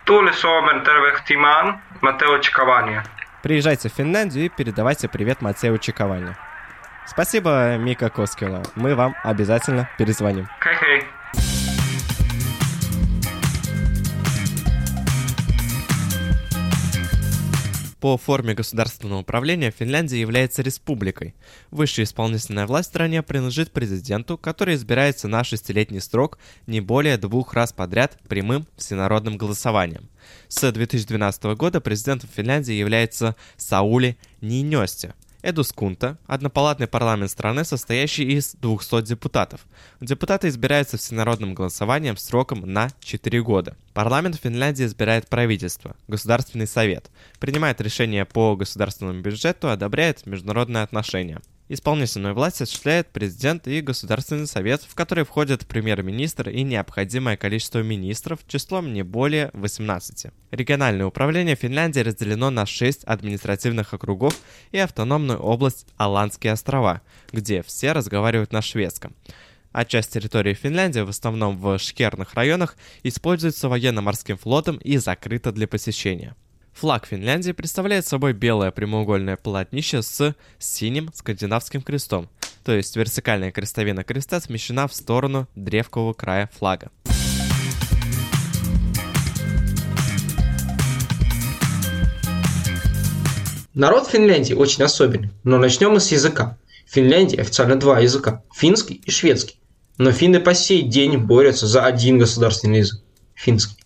Приезжайте 3.42 3.88
в 3.88 3.92
Финляндию 3.92 4.46
и 4.46 4.48
передавайте 4.48 5.08
привет 5.08 5.40
Матео 5.40 5.76
Чиковане. 5.76 6.36
Спасибо, 7.06 7.76
Мика 7.76 8.10
Коскила. 8.10 8.62
Мы 8.74 8.96
вам 8.96 9.14
обязательно 9.22 9.88
перезвоним. 9.96 10.48
Хей-хей. 10.60 11.59
По 18.00 18.16
форме 18.16 18.54
государственного 18.54 19.20
управления 19.20 19.70
Финляндия 19.70 20.18
является 20.18 20.62
республикой. 20.62 21.34
Высшая 21.70 22.04
исполнительная 22.04 22.66
власть 22.66 22.88
в 22.88 22.92
стране 22.92 23.22
принадлежит 23.22 23.72
президенту, 23.72 24.38
который 24.38 24.74
избирается 24.74 25.28
на 25.28 25.44
шестилетний 25.44 26.00
срок 26.00 26.38
не 26.66 26.80
более 26.80 27.18
двух 27.18 27.52
раз 27.52 27.74
подряд 27.74 28.18
прямым 28.26 28.66
всенародным 28.78 29.36
голосованием. 29.36 30.08
С 30.48 30.72
2012 30.72 31.44
года 31.56 31.82
президентом 31.82 32.30
Финляндии 32.34 32.72
является 32.72 33.36
Саули 33.58 34.16
Нинёсти– 34.40 35.12
Эдускунта– 35.42 36.18
однопалатный 36.26 36.86
парламент 36.86 37.30
страны, 37.30 37.64
состоящий 37.64 38.24
из 38.24 38.54
200 38.56 39.02
депутатов. 39.02 39.66
Депутаты 40.00 40.48
избираются 40.48 40.98
всенародным 40.98 41.54
голосованием 41.54 42.18
сроком 42.18 42.60
на 42.60 42.90
4 43.00 43.42
года. 43.42 43.74
Парламент 43.94 44.36
Финляндии 44.36 44.84
избирает 44.84 45.28
правительство, 45.28 45.96
Государственный 46.08 46.66
совет, 46.66 47.10
принимает 47.38 47.80
решения 47.80 48.26
по 48.26 48.54
государственному 48.54 49.22
бюджету, 49.22 49.70
одобряет 49.70 50.26
международные 50.26 50.82
отношения. 50.82 51.40
Исполнительную 51.72 52.34
власть 52.34 52.60
осуществляет 52.60 53.12
президент 53.12 53.68
и 53.68 53.80
Государственный 53.80 54.48
совет, 54.48 54.82
в 54.82 54.96
который 54.96 55.24
входят 55.24 55.68
премьер-министр 55.68 56.48
и 56.48 56.64
необходимое 56.64 57.36
количество 57.36 57.78
министров 57.78 58.40
числом 58.48 58.92
не 58.92 59.04
более 59.04 59.50
18. 59.52 60.32
Региональное 60.50 61.06
управление 61.06 61.54
Финляндии 61.54 62.00
разделено 62.00 62.50
на 62.50 62.66
6 62.66 63.04
административных 63.04 63.94
округов 63.94 64.36
и 64.72 64.78
автономную 64.78 65.38
область 65.38 65.86
Аландские 65.96 66.54
острова, 66.54 67.02
где 67.30 67.62
все 67.62 67.92
разговаривают 67.92 68.52
на 68.52 68.62
шведском 68.62 69.14
а 69.72 69.84
часть 69.84 70.12
территории 70.12 70.54
Финляндии, 70.54 70.98
в 70.98 71.10
основном 71.10 71.56
в 71.56 71.78
шкерных 71.78 72.34
районах, 72.34 72.76
используется 73.04 73.68
военно-морским 73.68 74.36
флотом 74.36 74.78
и 74.78 74.96
закрыта 74.96 75.52
для 75.52 75.68
посещения. 75.68 76.34
Флаг 76.72 77.06
Финляндии 77.06 77.52
представляет 77.52 78.06
собой 78.06 78.32
белое 78.32 78.70
прямоугольное 78.70 79.36
полотнище 79.36 80.02
с 80.02 80.34
синим 80.58 81.10
скандинавским 81.14 81.82
крестом, 81.82 82.28
то 82.64 82.72
есть 82.72 82.96
вертикальная 82.96 83.52
крестовина 83.52 84.04
креста 84.04 84.40
смещена 84.40 84.88
в 84.88 84.94
сторону 84.94 85.46
древкового 85.54 86.14
края 86.14 86.48
флага. 86.56 86.90
Народ 93.74 94.08
Финляндии 94.08 94.54
очень 94.54 94.82
особенный, 94.82 95.30
но 95.44 95.56
начнем 95.56 95.92
мы 95.92 96.00
с 96.00 96.10
языка. 96.12 96.58
В 96.86 96.92
Финляндии 96.92 97.38
официально 97.38 97.76
два 97.76 98.00
языка– 98.00 98.42
финский 98.54 98.94
и 98.94 99.10
шведский. 99.10 99.60
Но 99.96 100.12
финны 100.12 100.40
по 100.40 100.54
сей 100.54 100.82
день 100.82 101.18
борются 101.18 101.66
за 101.66 101.84
один 101.84 102.18
государственный 102.18 102.78
язык– 102.78 103.00
финский. 103.34 103.79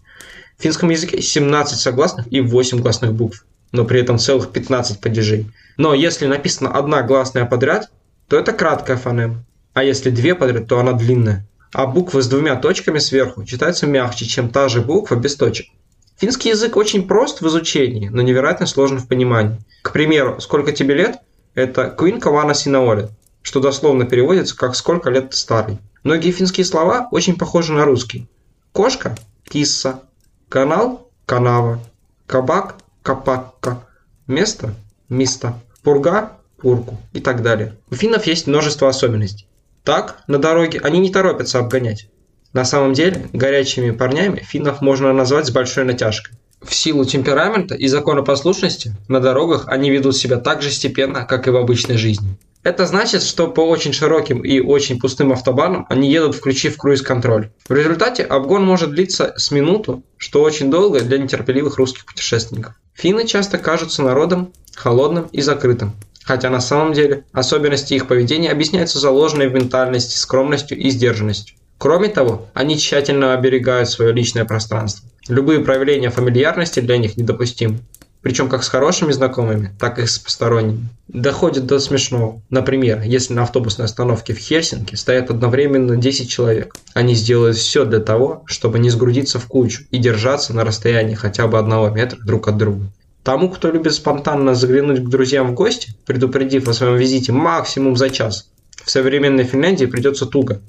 В 0.58 0.62
финском 0.62 0.90
языке 0.90 1.20
17 1.20 1.78
согласных 1.78 2.32
и 2.32 2.40
8 2.40 2.80
гласных 2.80 3.12
букв, 3.12 3.44
но 3.72 3.84
при 3.84 4.00
этом 4.00 4.18
целых 4.18 4.50
15 4.50 5.00
падежей. 5.00 5.50
Но 5.76 5.94
если 5.94 6.26
написана 6.26 6.70
одна 6.70 7.02
гласная 7.02 7.44
подряд, 7.44 7.90
то 8.28 8.38
это 8.38 8.52
краткая 8.52 8.96
фонема. 8.96 9.44
А 9.72 9.82
если 9.82 10.10
две 10.10 10.34
подряд, 10.34 10.68
то 10.68 10.78
она 10.78 10.92
длинная. 10.92 11.46
А 11.72 11.86
буквы 11.86 12.22
с 12.22 12.28
двумя 12.28 12.54
точками 12.54 12.98
сверху 12.98 13.44
читаются 13.44 13.86
мягче, 13.86 14.26
чем 14.26 14.48
та 14.48 14.68
же 14.68 14.80
буква 14.80 15.16
без 15.16 15.34
точек. 15.34 15.66
Финский 16.16 16.50
язык 16.50 16.76
очень 16.76 17.08
прост 17.08 17.40
в 17.40 17.48
изучении, 17.48 18.08
но 18.08 18.22
невероятно 18.22 18.66
сложен 18.66 18.98
в 18.98 19.08
понимании. 19.08 19.58
К 19.82 19.92
примеру, 19.92 20.40
«Сколько 20.40 20.70
тебе 20.70 20.94
лет?»– 20.94 21.16
это 21.56 21.90
«Куинка 21.90 22.30
вана 22.30 22.54
синаоле», 22.54 23.08
что 23.42 23.58
дословно 23.58 24.06
переводится 24.06 24.56
как 24.56 24.76
«Сколько 24.76 25.10
лет 25.10 25.30
ты 25.30 25.36
старый?». 25.36 25.78
Многие 26.04 26.30
финские 26.30 26.64
слова 26.64 27.08
очень 27.10 27.36
похожи 27.36 27.72
на 27.72 27.84
русский. 27.84 28.28
Кошка– 28.72 29.16
кисса, 29.48 30.02
Канал– 30.48 31.10
канава. 31.26 31.80
Кабак– 32.26 32.76
капакка. 33.02 33.86
Место– 34.26 34.74
мисто. 35.08 35.60
Пурга– 35.82 36.32
пурку 36.58 36.98
и 37.12 37.20
так 37.20 37.42
далее. 37.42 37.76
У 37.90 37.94
финнов 37.94 38.26
есть 38.26 38.46
множество 38.46 38.88
особенностей. 38.88 39.46
Так, 39.82 40.22
на 40.28 40.38
дороге 40.38 40.80
они 40.82 40.98
не 41.00 41.10
торопятся 41.10 41.58
обгонять. 41.58 42.08
На 42.52 42.64
самом 42.64 42.92
деле, 42.92 43.28
горячими 43.32 43.90
парнями 43.90 44.38
финнов 44.38 44.80
можно 44.80 45.12
назвать 45.12 45.46
с 45.46 45.50
большой 45.50 45.84
натяжкой. 45.84 46.36
В 46.62 46.74
силу 46.74 47.04
темперамента 47.04 47.74
и 47.74 47.88
законопослушности 47.88 48.96
на 49.08 49.20
дорогах 49.20 49.68
они 49.68 49.90
ведут 49.90 50.16
себя 50.16 50.38
так 50.38 50.62
же 50.62 50.70
степенно, 50.70 51.26
как 51.26 51.46
и 51.46 51.50
в 51.50 51.56
обычной 51.56 51.98
жизни. 51.98 52.38
Это 52.64 52.86
значит, 52.86 53.22
что 53.22 53.48
по 53.48 53.60
очень 53.60 53.92
широким 53.92 54.40
и 54.40 54.58
очень 54.58 54.98
пустым 54.98 55.32
автобанам 55.32 55.84
они 55.90 56.10
едут, 56.10 56.34
включив 56.34 56.78
круиз-контроль. 56.78 57.50
В 57.68 57.74
результате 57.74 58.24
обгон 58.24 58.64
может 58.64 58.90
длиться 58.90 59.34
с 59.36 59.50
минуту, 59.50 60.02
что 60.16 60.40
очень 60.40 60.70
долго 60.70 61.02
для 61.02 61.18
нетерпеливых 61.18 61.76
русских 61.76 62.06
путешественников. 62.06 62.74
Финны 62.94 63.26
часто 63.26 63.58
кажутся 63.58 64.02
народом 64.02 64.50
холодным 64.74 65.28
и 65.30 65.42
закрытым, 65.42 65.92
хотя 66.24 66.48
на 66.48 66.60
самом 66.60 66.94
деле 66.94 67.24
особенности 67.32 67.92
их 67.92 68.06
поведения 68.06 68.50
объясняются 68.50 68.98
заложенной 68.98 69.48
в 69.48 69.54
ментальности 69.54 70.16
скромностью 70.16 70.78
и 70.78 70.88
сдержанностью. 70.88 71.56
Кроме 71.76 72.08
того, 72.08 72.48
они 72.54 72.78
тщательно 72.78 73.34
оберегают 73.34 73.90
свое 73.90 74.10
личное 74.12 74.46
пространство. 74.46 75.06
Любые 75.28 75.60
проявления 75.60 76.10
фамильярности 76.10 76.80
для 76.80 76.96
них 76.96 77.18
недопустимы 77.18 77.80
причем 78.24 78.48
как 78.48 78.64
с 78.64 78.68
хорошими 78.68 79.12
знакомыми, 79.12 79.72
так 79.78 79.98
и 79.98 80.06
с 80.06 80.18
посторонними. 80.18 80.88
Доходит 81.08 81.66
до 81.66 81.78
смешного. 81.78 82.40
Например, 82.48 83.02
если 83.02 83.34
на 83.34 83.42
автобусной 83.42 83.84
остановке 83.84 84.32
в 84.32 84.38
Хельсинки 84.38 84.94
стоят 84.94 85.30
одновременно 85.30 85.96
10 85.96 86.28
человек, 86.28 86.74
они 86.94 87.14
сделают 87.14 87.58
все 87.58 87.84
для 87.84 88.00
того, 88.00 88.42
чтобы 88.46 88.78
не 88.78 88.88
сгрудиться 88.88 89.38
в 89.38 89.44
кучу 89.44 89.82
и 89.90 89.98
держаться 89.98 90.54
на 90.54 90.64
расстоянии 90.64 91.14
хотя 91.14 91.46
бы 91.46 91.58
одного 91.58 91.90
метра 91.90 92.18
друг 92.24 92.48
от 92.48 92.56
друга. 92.56 92.86
Тому, 93.22 93.50
кто 93.50 93.70
любит 93.70 93.92
спонтанно 93.92 94.54
заглянуть 94.54 95.04
к 95.04 95.08
друзьям 95.08 95.50
в 95.50 95.54
гости, 95.54 95.92
предупредив 96.06 96.66
о 96.66 96.72
своем 96.72 96.96
визите 96.96 97.30
максимум 97.30 97.94
за 97.94 98.08
час, 98.08 98.48
в 98.82 98.90
современной 98.90 99.44
Финляндии 99.44 99.84
придется 99.84 100.24
туго. 100.24 100.62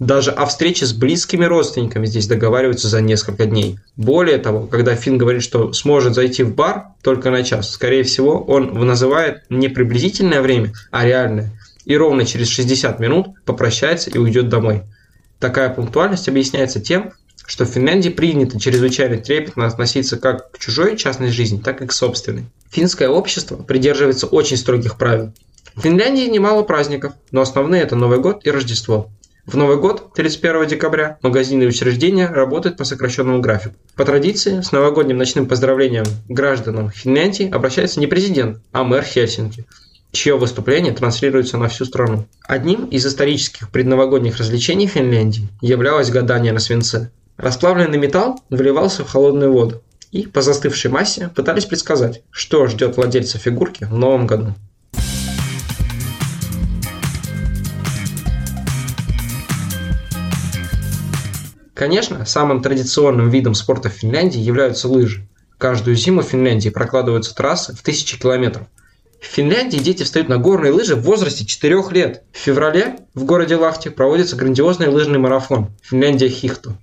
Даже 0.00 0.30
о 0.30 0.46
встрече 0.46 0.86
с 0.86 0.94
близкими 0.94 1.44
родственниками 1.44 2.06
здесь 2.06 2.26
договариваются 2.26 2.88
за 2.88 3.02
несколько 3.02 3.44
дней. 3.44 3.78
Более 3.96 4.38
того, 4.38 4.66
когда 4.66 4.96
Финн 4.96 5.18
говорит, 5.18 5.42
что 5.42 5.74
сможет 5.74 6.14
зайти 6.14 6.42
в 6.42 6.54
бар 6.54 6.86
только 7.02 7.30
на 7.30 7.44
час, 7.44 7.70
скорее 7.70 8.02
всего, 8.02 8.42
он 8.42 8.72
называет 8.86 9.42
не 9.50 9.68
приблизительное 9.68 10.40
время, 10.40 10.72
а 10.90 11.04
реальное. 11.04 11.52
И 11.84 11.94
ровно 11.94 12.24
через 12.24 12.48
60 12.48 12.98
минут 12.98 13.28
попрощается 13.44 14.08
и 14.08 14.16
уйдет 14.16 14.48
домой. 14.48 14.84
Такая 15.38 15.68
пунктуальность 15.68 16.28
объясняется 16.28 16.80
тем, 16.80 17.12
что 17.44 17.66
в 17.66 17.68
Финляндии 17.68 18.08
принято 18.08 18.58
чрезвычайно 18.58 19.18
трепетно 19.18 19.66
относиться 19.66 20.16
как 20.16 20.52
к 20.52 20.58
чужой 20.58 20.96
частной 20.96 21.30
жизни, 21.30 21.60
так 21.62 21.82
и 21.82 21.86
к 21.86 21.92
собственной. 21.92 22.46
Финское 22.70 23.10
общество 23.10 23.56
придерживается 23.56 24.26
очень 24.26 24.56
строгих 24.56 24.96
правил. 24.96 25.34
В 25.74 25.82
Финляндии 25.82 26.26
немало 26.26 26.62
праздников, 26.62 27.12
но 27.32 27.42
основные 27.42 27.82
это 27.82 27.96
Новый 27.96 28.18
год 28.18 28.46
и 28.46 28.50
Рождество. 28.50 29.10
В 29.46 29.56
Новый 29.56 29.78
год, 29.78 30.12
31 30.14 30.66
декабря, 30.66 31.18
магазины 31.22 31.64
и 31.64 31.66
учреждения 31.66 32.26
работают 32.26 32.76
по 32.76 32.84
сокращенному 32.84 33.40
графику. 33.40 33.74
По 33.96 34.04
традиции, 34.04 34.60
с 34.60 34.70
новогодним 34.70 35.16
ночным 35.16 35.46
поздравлением 35.46 36.04
гражданам 36.28 36.90
Финляндии 36.90 37.50
обращается 37.50 38.00
не 38.00 38.06
президент, 38.06 38.58
а 38.72 38.84
мэр 38.84 39.02
Хельсинки, 39.02 39.64
чье 40.12 40.36
выступление 40.36 40.92
транслируется 40.92 41.56
на 41.56 41.68
всю 41.68 41.86
страну. 41.86 42.26
Одним 42.42 42.84
из 42.86 43.06
исторических 43.06 43.70
предновогодних 43.70 44.36
развлечений 44.36 44.86
Финляндии 44.86 45.48
являлось 45.62 46.10
гадание 46.10 46.52
на 46.52 46.60
свинце. 46.60 47.10
Расплавленный 47.36 47.98
металл 47.98 48.38
выливался 48.50 49.04
в 49.04 49.10
холодную 49.10 49.52
воду, 49.52 49.82
и 50.12 50.26
по 50.26 50.42
застывшей 50.42 50.90
массе 50.90 51.30
пытались 51.34 51.64
предсказать, 51.64 52.22
что 52.30 52.66
ждет 52.66 52.96
владельца 52.96 53.38
фигурки 53.38 53.84
в 53.84 53.94
новом 53.94 54.26
году. 54.26 54.54
Конечно, 61.80 62.26
самым 62.26 62.60
традиционным 62.60 63.30
видом 63.30 63.54
спорта 63.54 63.88
в 63.88 63.94
Финляндии 63.94 64.38
являются 64.38 64.86
лыжи. 64.86 65.26
Каждую 65.56 65.96
зиму 65.96 66.20
в 66.20 66.26
Финляндии 66.26 66.68
прокладываются 66.68 67.34
трассы 67.34 67.74
в 67.74 67.80
тысячи 67.80 68.18
километров. 68.18 68.66
В 69.18 69.24
Финляндии 69.24 69.78
дети 69.78 70.02
встают 70.02 70.28
на 70.28 70.36
горные 70.36 70.72
лыжи 70.72 70.94
в 70.94 71.00
возрасте 71.00 71.46
4 71.46 71.82
лет. 71.92 72.22
В 72.34 72.36
феврале 72.36 72.98
в 73.14 73.24
городе 73.24 73.56
Лахте 73.56 73.90
проводится 73.90 74.36
грандиозный 74.36 74.88
лыжный 74.88 75.18
марафон 75.18 75.70
«Финляндия 75.80 76.28
Хихту», 76.28 76.76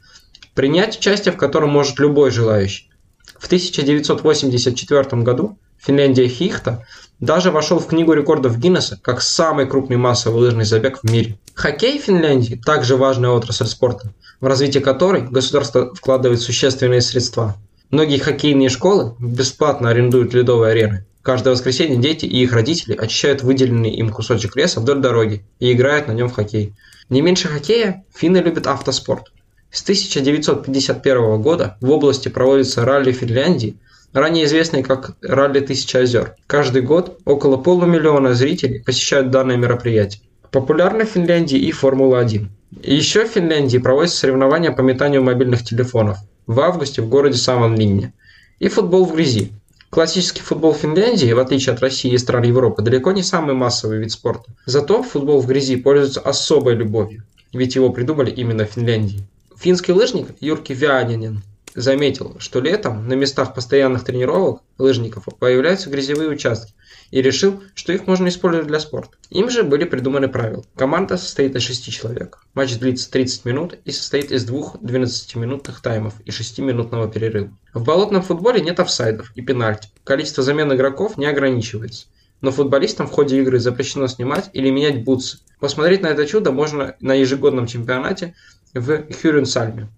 принять 0.56 0.98
участие 0.98 1.32
в 1.32 1.38
котором 1.38 1.70
может 1.70 2.00
любой 2.00 2.32
желающий. 2.32 2.90
В 3.38 3.46
1984 3.46 5.22
году 5.22 5.60
Финляндия 5.78 6.28
Хихта 6.28 6.88
даже 7.20 7.52
вошел 7.52 7.78
в 7.78 7.86
книгу 7.86 8.14
рекордов 8.14 8.58
Гиннесса 8.58 9.00
как 9.00 9.22
самый 9.22 9.68
крупный 9.68 9.98
массовый 9.98 10.42
лыжный 10.42 10.66
забег 10.66 11.02
в 11.04 11.12
мире. 11.12 11.38
Хоккей 11.58 12.00
в 12.00 12.04
Финляндии 12.04 12.62
также 12.64 12.98
важная 12.98 13.32
отрасль 13.32 13.66
спорта– 13.66 14.14
в 14.40 14.46
развитие 14.46 14.84
которой 14.84 15.24
государство 15.24 15.92
вкладывает 15.96 16.40
существенные 16.40 17.02
средства. 17.02 17.58
Многие 17.90 18.20
хоккейные 18.20 18.70
школы 18.70 19.16
бесплатно 19.20 19.90
арендуют 19.90 20.36
ледовые 20.36 20.74
арены. 20.74 21.08
Каждое 21.24 21.56
воскресенье 21.56 21.98
дети 21.98 22.28
и 22.28 22.44
их 22.44 22.54
родители 22.54 22.96
очищают 22.96 23.42
выделенный 23.42 23.90
им 23.90 24.12
кусочек 24.12 24.56
леса 24.56 24.82
вдоль 24.82 25.00
дороги 25.00 25.44
и 25.60 25.72
играют 25.72 26.08
на 26.08 26.12
нем 26.12 26.30
в 26.30 26.34
хоккей. 26.34 26.76
Не 27.10 27.24
меньше 27.24 27.48
хоккея 27.48 28.06
финны 28.16 28.38
любят 28.38 28.68
автоспорт. 28.68 29.32
С 29.72 29.82
1951 29.82 31.42
года 31.42 31.78
в 31.82 31.90
области 31.90 32.30
проводится 32.30 32.86
ралли 32.86 33.12
Финляндии, 33.12 33.80
ранее 34.14 34.46
известный 34.46 34.84
как 34.84 35.18
Ралли 35.24 35.62
Тысяча 35.62 36.02
озер. 36.02 36.36
Каждый 36.46 36.84
год 36.84 37.20
около 37.26 37.58
полумиллиона 37.58 38.36
зрителей 38.36 38.84
посещают 38.84 39.32
данное 39.32 39.58
мероприятие. 39.58 40.22
Популярна 40.52 41.06
в 41.06 41.10
Финляндии 41.10 41.58
и 41.58 41.72
Формула-1. 41.72 42.48
Еще 42.84 43.26
в 43.26 43.32
Финляндии 43.32 43.78
проводятся 43.78 44.20
соревнования 44.20 44.72
по 44.72 44.82
метанию 44.82 45.24
мобильных 45.24 45.64
телефонов. 45.64 46.18
В 46.46 46.60
августе 46.62 47.02
в 47.02 47.10
городе 47.10 47.38
Саманлинне. 47.38 48.14
И 48.60 48.70
футбол 48.70 49.06
в 49.06 49.16
грязи. 49.16 49.52
Классический 49.90 50.42
футбол 50.42 50.74
Финляндии, 50.74 51.32
в 51.32 51.40
отличие 51.40 51.74
от 51.74 51.82
России 51.82 52.12
и 52.12 52.18
стран 52.18 52.44
Европы, 52.44 52.82
далеко 52.82 53.12
не 53.12 53.24
самый 53.24 53.56
массовый 53.56 54.00
вид 54.00 54.12
спорта. 54.12 54.52
Зато 54.66 55.02
футбол 55.04 55.42
в 55.42 55.48
грязи 55.48 55.78
пользуется 55.78 56.20
особой 56.20 56.76
любовью, 56.76 57.24
ведь 57.54 57.76
его 57.76 57.90
придумали 57.90 58.30
именно 58.30 58.66
в 58.66 58.72
Финляндии. 58.72 59.24
Финский 59.58 59.94
лыжник 59.94 60.28
Юрки 60.40 60.74
Вянинин 60.74 61.42
заметил, 61.78 62.36
что 62.40 62.60
летом 62.60 63.08
на 63.08 63.14
местах 63.14 63.54
постоянных 63.54 64.04
тренировок 64.04 64.64
лыжников 64.80 65.28
появляются 65.40 65.92
грязевые 65.92 66.30
участки, 66.30 66.74
и 67.12 67.22
решил, 67.22 67.64
что 67.76 67.94
их 67.94 68.08
можно 68.08 68.28
использовать 68.28 68.68
для 68.68 68.80
спорта. 68.80 69.16
Им 69.30 69.50
же 69.50 69.64
были 69.64 69.86
придуманы 69.86 70.28
правила. 70.28 70.66
Команда 70.76 71.18
состоит 71.18 71.56
из 71.56 71.62
6 71.62 71.92
человек. 71.92 72.40
Матч 72.56 72.78
длится 72.78 73.10
30 73.12 73.46
минут 73.46 73.76
и 73.86 73.92
состоит 73.92 74.32
из 74.32 74.44
двух 74.44 74.76
12-минутных 74.78 75.82
таймов 75.82 76.16
и 76.26 76.32
6-минутного 76.32 77.10
перерыва. 77.10 77.56
В 77.74 77.84
болотном 77.84 78.24
футболе 78.24 78.60
нет 78.60 78.80
офсайдов 78.80 79.32
и 79.36 79.42
пенальти. 79.42 79.90
Количество 80.04 80.44
замен 80.44 80.74
игроков 80.74 81.18
не 81.18 81.28
ограничивается. 81.28 82.08
Но 82.42 82.52
футболистам 82.52 83.08
в 83.08 83.12
ходе 83.12 83.40
игры 83.40 83.60
запрещено 83.60 84.08
снимать 84.08 84.50
или 84.54 84.70
менять 84.70 85.04
бутсы. 85.04 85.40
Посмотреть 85.60 86.02
на 86.02 86.08
это 86.08 86.26
чудо 86.26 86.52
можно 86.52 86.96
на 87.00 87.14
ежегодном 87.14 87.68
чемпионате 87.68 88.36
в 88.74 89.06
Хюренсальме. 89.22 89.90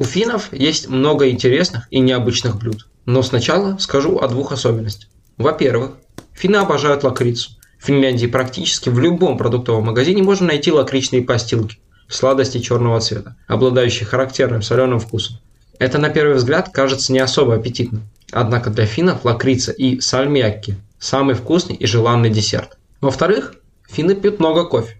У 0.00 0.04
финнов 0.04 0.50
есть 0.54 0.88
много 0.88 1.28
интересных 1.28 1.86
и 1.90 1.98
необычных 1.98 2.56
блюд. 2.56 2.88
Но 3.04 3.22
сначала 3.22 3.76
скажу 3.76 4.16
о 4.16 4.28
двух 4.28 4.50
особенностях. 4.50 5.10
Во-первых, 5.36 5.98
финны 6.32 6.56
обожают 6.56 7.04
лакрицу. 7.04 7.50
В 7.78 7.84
Финляндии 7.84 8.26
практически 8.26 8.88
в 8.88 8.98
любом 8.98 9.36
продуктовом 9.36 9.84
магазине 9.84 10.22
можно 10.22 10.46
найти 10.46 10.72
лакричные 10.72 11.20
постилки, 11.20 11.80
сладости 12.08 12.60
черного 12.60 12.98
цвета, 13.00 13.36
обладающие 13.46 14.06
характерным 14.06 14.62
соленым 14.62 15.00
вкусом. 15.00 15.36
Это 15.78 15.98
на 15.98 16.08
первый 16.08 16.36
взгляд 16.36 16.70
кажется 16.70 17.12
не 17.12 17.18
особо 17.18 17.56
аппетитным. 17.56 18.08
Однако 18.32 18.70
для 18.70 18.86
финнов 18.86 19.26
лакрица 19.26 19.70
и 19.70 20.00
сальмякки– 20.00 20.76
самый 20.98 21.34
вкусный 21.34 21.76
и 21.76 21.84
желанный 21.84 22.30
десерт. 22.30 22.78
Во-вторых, 23.02 23.54
финны 23.86 24.14
пьют 24.14 24.38
много 24.38 24.64
кофе. 24.64 24.98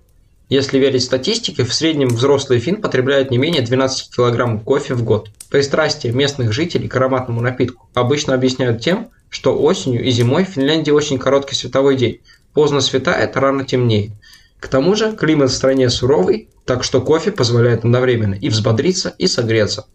Если 0.50 0.78
верить 0.80 1.04
статистике, 1.04 1.62
в 1.62 1.72
среднем 1.72 2.08
взрослый 2.08 2.58
фин 2.58 2.82
потребляет 2.82 3.30
не 3.30 3.38
менее 3.38 3.62
12 3.62 4.10
кг 4.10 4.64
кофе 4.64 4.94
в 4.94 5.04
год. 5.04 5.30
Пристрастие 5.48 6.12
местных 6.12 6.52
жителей 6.52 6.88
к 6.88 6.96
ароматному 6.96 7.40
напитку 7.40 7.88
обычно 7.94 8.34
объясняют 8.34 8.82
тем, 8.82 9.10
что 9.28 9.56
осенью 9.56 10.04
и 10.04 10.10
зимой 10.10 10.44
в 10.44 10.48
Финляндии 10.48 10.90
очень 10.90 11.20
короткий 11.20 11.54
световой 11.54 11.94
день. 11.94 12.20
Поздно 12.52 12.80
светает, 12.80 13.36
рано 13.36 13.64
темнеет. 13.64 14.10
К 14.58 14.66
тому 14.66 14.96
же 14.96 15.12
климат 15.12 15.50
в 15.50 15.54
стране 15.54 15.88
суровый, 15.88 16.48
так 16.64 16.82
что 16.82 17.00
кофе 17.00 17.30
позволяет 17.30 17.84
одновременно 17.84 18.34
и 18.34 18.48
взбодриться, 18.48 19.14
и 19.18 19.28
согреться. 19.28 19.86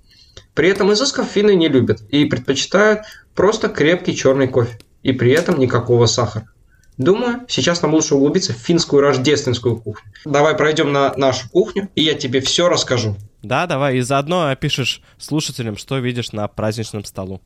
При 0.53 0.69
этом 0.69 0.93
изысков 0.93 1.27
финны 1.27 1.53
не 1.53 1.67
любят 1.67 2.01
и 2.11 2.23
предпочитают 2.23 3.01
просто 3.35 3.67
крепкий 3.67 4.15
черный 4.15 4.47
кофе. 4.47 4.79
И 5.03 5.11
при 5.11 5.33
этом 5.33 5.59
никакого 5.59 6.05
сахара. 6.05 6.47
Думаю, 6.97 7.41
сейчас 7.49 7.81
нам 7.81 7.93
лучше 7.93 8.15
углубиться 8.15 8.53
в 8.53 8.57
финскую 8.57 9.01
рождественскую 9.01 9.77
кухню. 9.77 10.09
Давай 10.23 10.55
пройдем 10.55 10.93
на 10.93 11.13
нашу 11.17 11.49
кухню, 11.49 11.89
и 11.93 12.03
я 12.03 12.13
тебе 12.13 12.39
все 12.39 12.69
расскажу. 12.69 13.17
Да, 13.43 13.67
давай, 13.67 13.97
и 13.97 14.01
заодно 14.01 14.47
опишешь 14.47 15.01
слушателям, 15.17 15.77
что 15.77 15.97
видишь 15.99 16.31
на 16.31 16.47
праздничном 16.47 17.03
столу. 17.03 17.41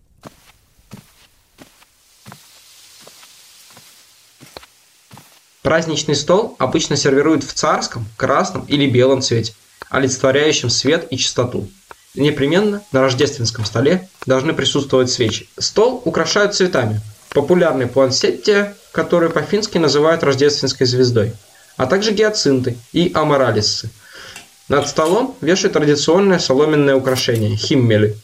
Праздничный 5.63 6.15
стол 6.15 6.55
обычно 6.57 6.95
сервируют 6.95 7.43
в 7.43 7.53
царском, 7.53 8.05
красном 8.17 8.65
или 8.65 8.89
белом 8.89 9.21
цвете, 9.21 9.53
олицетворяющем 9.89 10.69
свет 10.69 11.07
и 11.09 11.17
чистоту. 11.17 11.67
Непременно 12.15 12.81
на 12.91 13.01
рождественском 13.01 13.65
столе 13.65 14.09
должны 14.25 14.53
присутствовать 14.53 15.12
свечи. 15.12 15.49
Стол 15.57 16.01
украшают 16.05 16.55
цветами. 16.55 17.01
Популярный 17.29 17.88
пуансеттия 17.88 18.75
которые 18.91 19.30
по-фински 19.30 19.78
называют 19.78 20.23
рождественской 20.23 20.86
звездой, 20.88 21.34
а 21.78 21.86
также 21.86 22.12
гиацинты 22.12 22.78
и 22.91 23.12
аморалисы. 23.13 23.89
Над 24.67 24.88
столом 24.88 25.36
вешают 25.41 25.73
традиционное 25.73 26.39
соломенное 26.39 26.95
украшение– 26.95 27.56
химмели. 27.58 28.15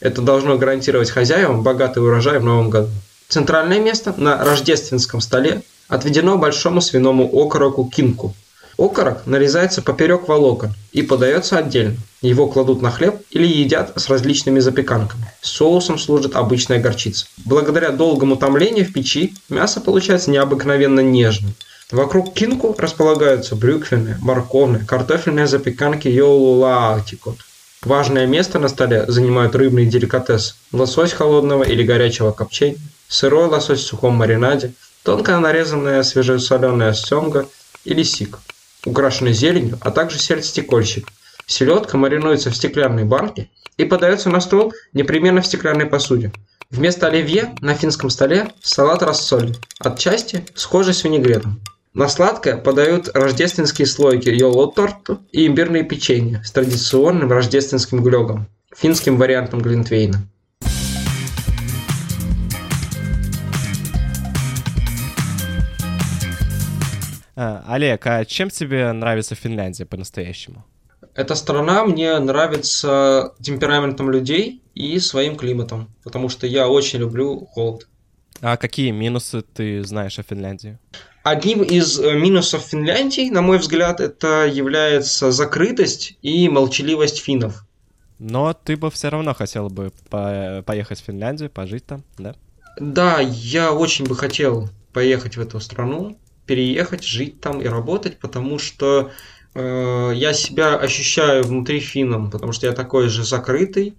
Это 0.00 0.20
должно 0.20 0.58
гарантировать 0.58 1.10
хозяевам 1.10 1.62
богатый 1.62 2.00
урожай 2.00 2.38
в 2.38 2.44
новом 2.44 2.68
году. 2.68 2.90
Центральное 3.28 3.78
место 3.78 4.14
на 4.16 4.44
рождественском 4.44 5.20
столе 5.20 5.62
отведено 5.88 6.36
большому 6.36 6.80
свиному 6.80 7.30
окороку 7.32 7.88
кинку– 7.88 8.34
Окорок 8.76 9.26
нарезается 9.26 9.82
поперек 9.82 10.26
волокон 10.26 10.74
и 10.92 11.02
подается 11.02 11.58
отдельно. 11.58 11.96
Его 12.22 12.48
кладут 12.48 12.82
на 12.82 12.90
хлеб 12.90 13.16
или 13.30 13.46
едят 13.46 13.92
с 13.96 14.08
различными 14.08 14.58
запеканками. 14.58 15.30
Соусом 15.42 15.98
служит 15.98 16.34
обычная 16.34 16.80
горчица. 16.80 17.26
Благодаря 17.44 17.90
долгому 17.90 18.36
томлению 18.36 18.84
в 18.84 18.92
печи 18.92 19.34
мясо 19.48 19.80
получается 19.80 20.30
необыкновенно 20.30 21.00
нежным. 21.00 21.54
Вокруг 21.92 22.34
кинку 22.34 22.74
располагаются 22.76 23.54
брюквенные, 23.54 24.18
морковные, 24.20 24.84
картофельные 24.84 25.46
запеканки 25.46 26.08
йолулаатикот. 26.08 27.36
Важное 27.82 28.26
место 28.26 28.58
на 28.58 28.68
столе 28.68 29.04
занимают 29.06 29.54
рыбные 29.54 29.86
деликатесы. 29.86 30.54
Лосось 30.72 31.12
холодного 31.12 31.62
или 31.62 31.82
горячего 31.82 32.32
копчения, 32.32 32.78
сырой 33.06 33.46
лосось 33.46 33.80
в 33.80 33.86
сухом 33.86 34.14
маринаде, 34.14 34.72
тонко 35.04 35.38
нарезанная 35.38 36.02
свежесоленая 36.02 36.94
семга 36.94 37.46
или 37.84 38.02
сик 38.02 38.38
украшенный 38.84 39.32
зеленью, 39.32 39.78
а 39.80 39.90
также 39.90 40.18
сельдь-стекольщик. 40.18 41.08
Селедка 41.46 41.96
маринуется 41.98 42.50
в 42.50 42.56
стеклянной 42.56 43.04
банке 43.04 43.50
и 43.76 43.84
подается 43.84 44.30
на 44.30 44.40
стол 44.40 44.72
непременно 44.92 45.40
в 45.42 45.46
стеклянной 45.46 45.86
посуде. 45.86 46.32
Вместо 46.70 47.06
оливье 47.06 47.54
на 47.60 47.74
финском 47.74 48.10
столе 48.10 48.50
салат 48.62 49.02
рассоль, 49.02 49.54
отчасти 49.78 50.44
схожий 50.54 50.94
с 50.94 51.04
винегретом. 51.04 51.60
На 51.92 52.08
сладкое 52.08 52.56
подают 52.56 53.08
рождественские 53.14 53.86
слойки 53.86 54.28
йолоторту 54.28 55.20
и 55.30 55.46
имбирные 55.46 55.84
печенье 55.84 56.42
с 56.44 56.50
традиционным 56.50 57.30
рождественским 57.30 58.02
глёгом, 58.02 58.48
финским 58.76 59.16
вариантом 59.16 59.60
глинтвейна. 59.60 60.26
Олег, 67.34 68.06
а 68.06 68.24
чем 68.24 68.50
тебе 68.50 68.92
нравится 68.92 69.34
Финляндия 69.34 69.86
по-настоящему? 69.86 70.64
Эта 71.14 71.34
страна 71.34 71.84
мне 71.84 72.18
нравится 72.18 73.34
темпераментом 73.40 74.10
людей 74.10 74.62
и 74.74 74.98
своим 74.98 75.36
климатом, 75.36 75.88
потому 76.02 76.28
что 76.28 76.46
я 76.46 76.68
очень 76.68 76.98
люблю 76.98 77.46
холод. 77.46 77.88
А 78.40 78.56
какие 78.56 78.90
минусы 78.90 79.42
ты 79.42 79.84
знаешь 79.84 80.18
о 80.18 80.22
Финляндии? 80.22 80.78
Одним 81.22 81.62
из 81.62 81.98
э, 81.98 82.14
минусов 82.14 82.62
Финляндии, 82.62 83.30
на 83.30 83.40
мой 83.40 83.58
взгляд, 83.58 84.00
это 84.00 84.46
является 84.46 85.30
закрытость 85.30 86.18
и 86.20 86.48
молчаливость 86.48 87.22
финнов. 87.22 87.64
Но 88.18 88.52
ты 88.52 88.76
бы 88.76 88.90
все 88.90 89.08
равно 89.08 89.34
хотел 89.34 89.68
бы 89.68 89.92
по 90.10 90.62
поехать 90.66 91.00
в 91.00 91.04
Финляндию, 91.04 91.48
пожить 91.48 91.86
там, 91.86 92.04
да? 92.18 92.34
Да, 92.78 93.20
я 93.20 93.72
очень 93.72 94.04
бы 94.04 94.16
хотел 94.16 94.68
поехать 94.92 95.36
в 95.36 95.40
эту 95.40 95.60
страну, 95.60 96.18
переехать, 96.46 97.04
жить 97.04 97.40
там 97.40 97.60
и 97.60 97.66
работать, 97.66 98.18
потому 98.18 98.58
что 98.58 99.10
э, 99.54 100.12
я 100.14 100.32
себя 100.32 100.76
ощущаю 100.76 101.44
внутри 101.44 101.80
финном, 101.80 102.30
потому 102.30 102.52
что 102.52 102.66
я 102.66 102.72
такой 102.72 103.08
же 103.08 103.24
закрытый, 103.24 103.94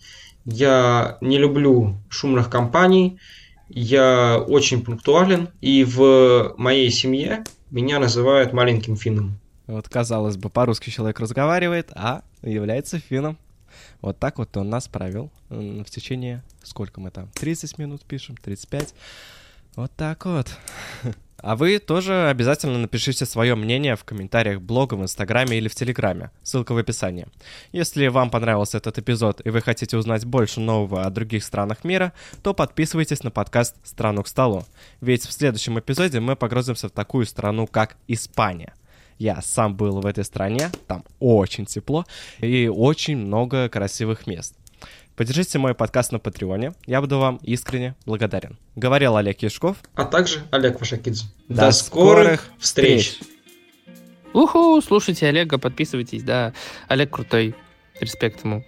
я 0.46 1.18
не 1.22 1.38
люблю 1.38 1.98
шумных 2.10 2.50
компаний, 2.50 3.20
я 3.68 4.38
очень 4.38 4.84
пунктуален, 4.84 5.50
и 5.62 5.84
в 5.84 6.54
моей 6.58 6.92
семье 6.92 7.44
меня 7.72 8.00
называют 8.00 8.54
маленьким 8.54 8.96
финном. 8.96 9.40
Вот, 9.68 9.90
казалось 9.90 10.38
бы, 10.38 10.50
по-русски 10.50 10.92
человек 10.92 11.20
разговаривает, 11.20 11.92
а 11.94 12.22
является 12.44 13.00
финном. 13.00 13.38
Вот 14.02 14.20
так 14.20 14.38
вот 14.38 14.56
он 14.58 14.70
нас 14.70 14.88
провел 14.88 15.32
в 15.50 15.86
течение, 15.86 16.44
сколько 16.64 17.02
мы 17.02 17.10
там, 17.10 17.30
30 17.34 17.78
минут 17.80 18.04
пишем, 18.04 18.38
35. 18.38 18.94
Вот 19.76 19.92
так 19.96 20.26
вот. 20.26 20.56
А 21.38 21.56
вы 21.56 21.80
тоже 21.80 22.30
обязательно 22.30 22.80
напишите 22.80 23.26
свое 23.26 23.56
мнение 23.56 23.96
в 23.96 24.04
комментариях 24.04 24.62
блога, 24.62 24.96
в 24.96 25.02
Инстаграме 25.02 25.58
или 25.58 25.68
в 25.68 25.76
Телеграме. 25.76 26.32
Ссылка 26.44 26.74
в 26.74 26.78
описании. 26.78 27.28
Если 27.72 28.08
вам 28.08 28.30
понравился 28.30 28.78
этот 28.78 28.98
эпизод 28.98 29.42
и 29.46 29.50
вы 29.50 29.62
хотите 29.62 29.98
узнать 29.98 30.26
больше 30.26 30.60
нового 30.60 31.06
о 31.06 31.10
других 31.10 31.44
странах 31.44 31.84
мира, 31.84 32.14
то 32.42 32.54
подписывайтесь 32.54 33.24
на 33.24 33.32
подкаст 33.32 33.76
«Страну 33.84 34.24
к 34.24 34.28
столу». 34.28 34.66
Ведь 35.02 35.26
в 35.26 35.32
следующем 35.32 35.78
эпизоде 35.80 36.20
мы 36.20 36.36
погрузимся 36.36 36.88
в 36.88 36.92
такую 36.92 37.26
страну, 37.26 37.68
как 37.68 37.98
Испания. 38.08 38.74
Я 39.18 39.42
сам 39.42 39.76
был 39.76 40.02
в 40.02 40.06
этой 40.06 40.26
стране, 40.26 40.72
там 40.88 41.06
очень 41.20 41.66
тепло 41.66 42.06
и 42.40 42.68
очень 42.68 43.18
много 43.18 43.70
красивых 43.70 44.28
мест. 44.28 44.56
Поддержите 45.16 45.58
мой 45.60 45.74
подкаст 45.74 46.12
на 46.12 46.20
Патреоне, 46.20 46.74
я 46.86 47.00
буду 47.00 47.20
вам 47.20 47.38
искренне 47.42 47.96
благодарен. 48.06 48.58
Говорил 48.76 49.16
Олег 49.16 49.42
Яшков. 49.44 49.78
А 49.96 50.04
также 50.04 50.42
Олег 50.52 50.80
Вашакидзе. 50.80 51.26
До, 51.48 51.56
До 51.68 51.72
скорых 51.72 52.50
встреч! 52.60 53.12
встреч. 53.12 53.30
Уху, 54.34 54.82
слушайте 54.82 55.28
Олега, 55.28 55.58
подписывайтесь, 55.58 56.24
да. 56.24 56.54
Олег 56.90 57.12
крутой. 57.12 57.56
Респект 58.02 58.44
ему. 58.44 58.66